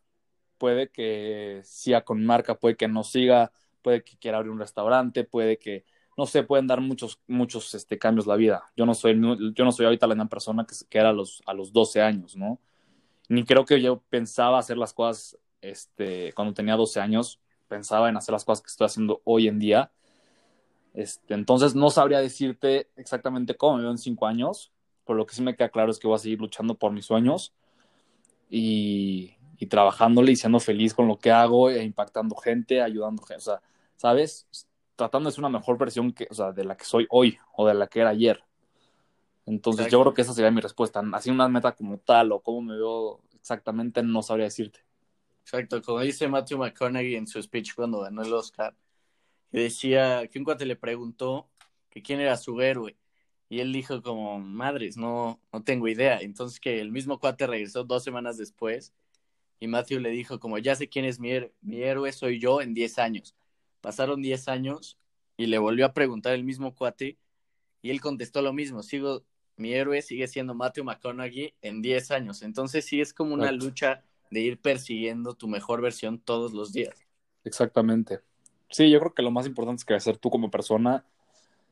[0.59, 3.51] puede que siga con marca, puede que no siga,
[3.81, 5.83] puede que quiera abrir un restaurante, puede que,
[6.19, 8.63] no sé, pueden dar muchos, muchos este, cambios la vida.
[8.75, 9.13] Yo no soy,
[9.55, 12.01] yo no soy ahorita la misma persona que, que era a los, a los 12
[12.01, 12.59] años, ¿no?
[13.29, 17.39] Ni creo que yo pensaba hacer las cosas, este, cuando tenía 12 años,
[17.69, 19.93] pensaba en hacer las cosas que estoy haciendo hoy en día.
[20.93, 24.73] Este, entonces no sabría decirte exactamente cómo me veo en cinco años,
[25.05, 27.05] pero lo que sí me queda claro es que voy a seguir luchando por mis
[27.05, 27.53] sueños
[28.49, 33.41] y, y trabajándole y siendo feliz con lo que hago e impactando gente, ayudando gente,
[33.41, 33.61] o sea,
[33.95, 34.49] ¿sabes?
[34.99, 37.65] Tratando de ser una mejor versión que, o sea, de la que soy hoy o
[37.65, 38.43] de la que era ayer.
[39.45, 39.97] Entonces Exacto.
[39.97, 41.01] yo creo que esa sería mi respuesta.
[41.13, 44.81] Así una meta como tal o cómo me veo exactamente no sabría decirte.
[45.43, 48.75] Exacto, como dice Matthew McConaughey en su speech cuando ganó el Oscar,
[49.49, 51.47] que decía que un cuate le preguntó
[51.89, 52.97] que quién era su héroe
[53.47, 56.19] y él dijo como, madres, no, no tengo idea.
[56.19, 58.93] Entonces que el mismo cuate regresó dos semanas después
[59.59, 61.31] Y Matthew le dijo como, ya sé quién es mi,
[61.61, 63.33] mi héroe, soy yo en 10 años.
[63.81, 64.97] Pasaron 10 años
[65.37, 67.17] y le volvió a preguntar el mismo cuate
[67.81, 69.23] y él contestó lo mismo, sigo,
[69.57, 72.41] mi héroe sigue siendo Matthew McConaughey en 10 años.
[72.43, 73.53] Entonces sí es como una Exacto.
[73.53, 77.05] lucha de ir persiguiendo tu mejor versión todos los días.
[77.43, 78.19] Exactamente.
[78.69, 81.05] Sí, yo creo que lo más importante es crecer tú como persona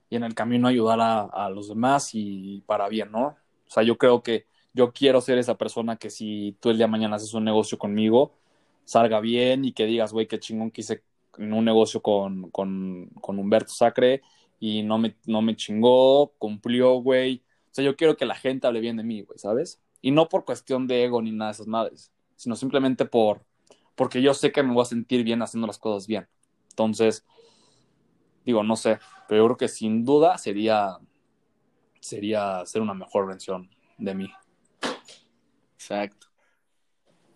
[0.09, 3.27] y en el camino ayudar a, a los demás y para bien, ¿no?
[3.67, 6.87] O sea, yo creo que yo quiero ser esa persona que si tú el día
[6.87, 8.33] de mañana haces un negocio conmigo,
[8.85, 11.03] salga bien y que digas, güey, qué chingón que hice
[11.37, 14.21] en un negocio con, con, con Humberto Sacre
[14.59, 17.43] y no me, no me chingó, cumplió, güey.
[17.65, 19.81] O sea, yo quiero que la gente hable bien de mí, güey, ¿sabes?
[20.01, 23.45] Y no por cuestión de ego ni nada de esas madres, sino simplemente por,
[23.95, 26.27] porque yo sé que me voy a sentir bien haciendo las cosas bien.
[26.69, 27.25] Entonces,
[28.45, 30.97] digo, no sé, pero yo creo que sin duda sería,
[31.99, 34.29] sería ser una mejor versión de mí.
[35.73, 36.26] Exacto.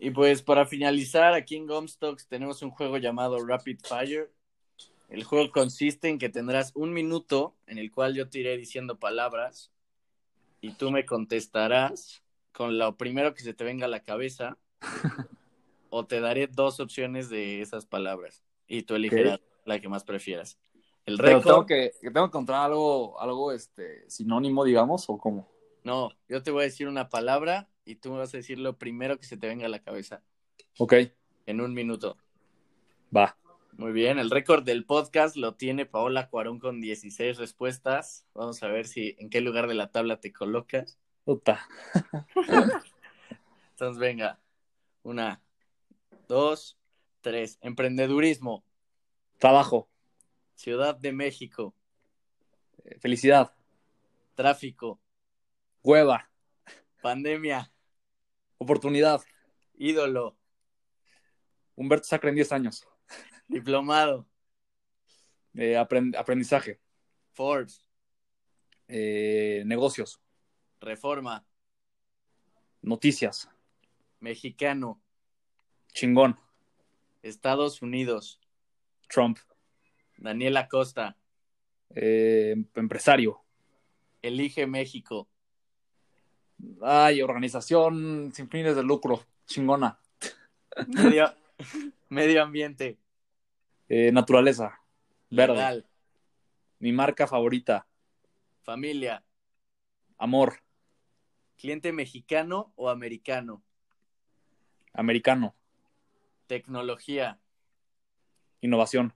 [0.03, 4.33] Y pues para finalizar, aquí en Gomstocks tenemos un juego llamado Rapid Fire.
[5.09, 8.97] El juego consiste en que tendrás un minuto en el cual yo te iré diciendo
[8.97, 9.71] palabras
[10.59, 14.57] y tú me contestarás con lo primero que se te venga a la cabeza
[15.91, 20.57] o te daré dos opciones de esas palabras y tú elegirás la que más prefieras.
[21.05, 25.19] El Pero récord, tengo que, que tengo que encontrar algo, algo este, sinónimo, digamos, o
[25.19, 25.47] cómo.
[25.83, 28.77] no, yo te voy a decir una palabra y tú me vas a decir lo
[28.77, 30.23] primero que se te venga a la cabeza
[30.77, 30.93] Ok,
[31.45, 32.17] en un minuto.
[33.15, 33.37] va.
[33.73, 38.27] Muy bien, el récord del podcast lo tiene Paola Cuarón con 16 respuestas.
[38.33, 40.99] Vamos a ver si en qué lugar de la tabla te colocas.
[41.23, 41.65] Puta.
[43.71, 44.39] Entonces, venga.
[45.03, 45.41] Una,
[46.27, 46.77] dos,
[47.21, 47.57] tres.
[47.61, 48.63] Emprendedurismo,
[49.39, 49.89] Trabajo,
[50.53, 51.73] Ciudad de México,
[52.83, 53.55] eh, felicidad,
[54.35, 54.99] tráfico,
[55.81, 56.29] hueva,
[57.01, 57.70] pandemia,
[58.61, 59.21] oportunidad.
[59.73, 60.37] ídolo,
[61.75, 62.87] Humberto Sacre en 10 años.
[63.47, 64.27] diplomado,
[65.53, 66.79] Eh, aprend- aprendizaje,
[67.33, 67.85] Forbes,
[68.87, 70.21] eh, negocios,
[70.79, 71.45] reforma,
[72.81, 73.49] noticias,
[74.21, 75.01] mexicano,
[75.91, 76.39] chingón,
[77.21, 78.39] Estados Unidos,
[79.09, 79.39] Trump,
[80.17, 81.17] Daniela Costa,
[81.95, 83.43] eh, empresario.
[84.21, 85.27] Elige México,
[86.81, 89.99] Ay, organización sin fines de lucro, chingona.
[90.87, 91.33] medio,
[92.09, 92.97] medio ambiente,
[93.89, 94.79] Eh, naturaleza,
[95.29, 95.53] verde.
[95.55, 95.85] legal,
[96.79, 97.85] Mi marca favorita,
[98.63, 99.23] familia,
[100.17, 100.55] amor,
[101.57, 103.61] cliente mexicano o americano,
[104.93, 105.53] americano,
[106.47, 107.37] tecnología.
[108.61, 109.13] innovación.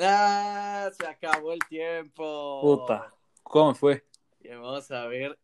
[0.00, 0.90] ¡Ah!
[0.98, 2.60] Se acabó el tiempo.
[2.60, 3.14] Puta,
[3.44, 4.04] ¿cómo fue?
[4.40, 5.38] Y vamos a ver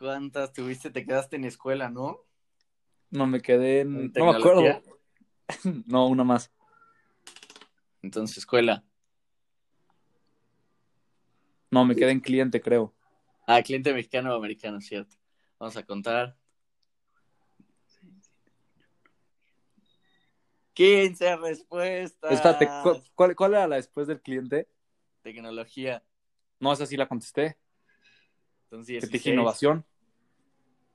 [0.00, 2.24] cuántas tuviste, te quedaste en escuela, ¿no?
[3.10, 3.96] No me quedé en...
[3.96, 4.62] ¿En No me acuerdo.
[4.62, 4.82] tecnología?
[5.86, 6.50] No, una más.
[8.02, 8.82] Entonces, escuela.
[11.70, 12.94] No, me quedé en cliente, creo.
[13.46, 15.16] Ah, cliente mexicano o americano, cierto.
[15.58, 16.36] Vamos a contar.
[20.72, 22.32] 15 respuestas.
[22.32, 24.68] Espérate, ¿cu- ¿cuál, ¿cuál era la después del cliente?
[25.22, 26.02] Tecnología.
[26.58, 27.58] No, esa sí la contesté.
[28.64, 29.12] Entonces, Que te 16.
[29.12, 29.84] dije innovación.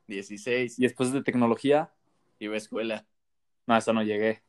[0.07, 0.79] 16.
[0.79, 1.91] Y después de tecnología,
[2.39, 3.05] Iba a escuela.
[3.65, 4.43] no, esa no llegué.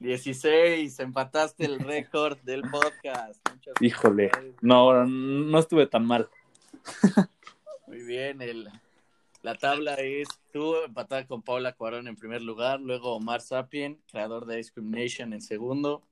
[0.00, 0.98] 16.
[1.00, 3.40] Empataste el récord del podcast.
[3.48, 4.30] Muchas Híjole.
[4.60, 6.28] No, no estuve tan mal.
[7.86, 8.68] Muy bien, el,
[9.42, 14.46] la tabla es tú empatada con Paula Cuarón en primer lugar, luego Omar Sapien, creador
[14.46, 16.02] de Ice Cream Nation en segundo,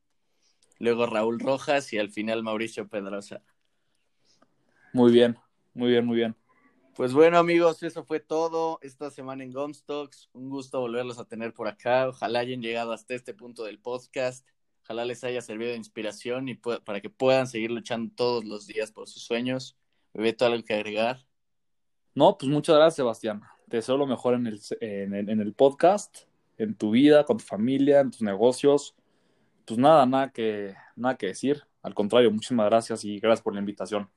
[0.78, 3.42] luego Raúl Rojas y al final Mauricio Pedrosa.
[4.92, 5.36] Muy bien,
[5.74, 6.36] muy bien, muy bien.
[6.95, 10.28] Pues bueno amigos, eso fue todo esta semana en Gomstocks.
[10.34, 12.07] Un gusto volverlos a tener por acá.
[12.09, 14.47] Ojalá hayan llegado hasta este punto del podcast.
[14.82, 18.93] Ojalá les haya servido de inspiración y para que puedan seguir luchando todos los días
[18.93, 19.74] por sus sueños.
[20.12, 21.24] Bebeto, ¿algo que agregar?
[22.14, 23.40] No, pues muchas gracias, Sebastián.
[23.70, 26.24] Te deseo lo mejor en el, en, en el podcast,
[26.59, 28.95] en tu vida, con tu familia, en tus negocios.
[29.64, 31.62] Pues nada, nada que, nada que decir.
[31.80, 34.11] Al contrario, muchísimas gracias y gracias por la invitación.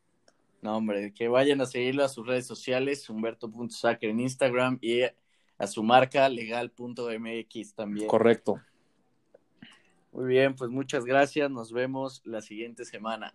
[0.66, 5.68] No, hombre, que vayan a seguirlo a sus redes sociales, humberto.sacre en Instagram y a
[5.68, 8.07] su marca legal.mx también.
[8.07, 8.59] Correcto.
[10.11, 11.51] Muy bien, pues muchas gracias.
[11.51, 13.24] Nos vemos la siguiente semana.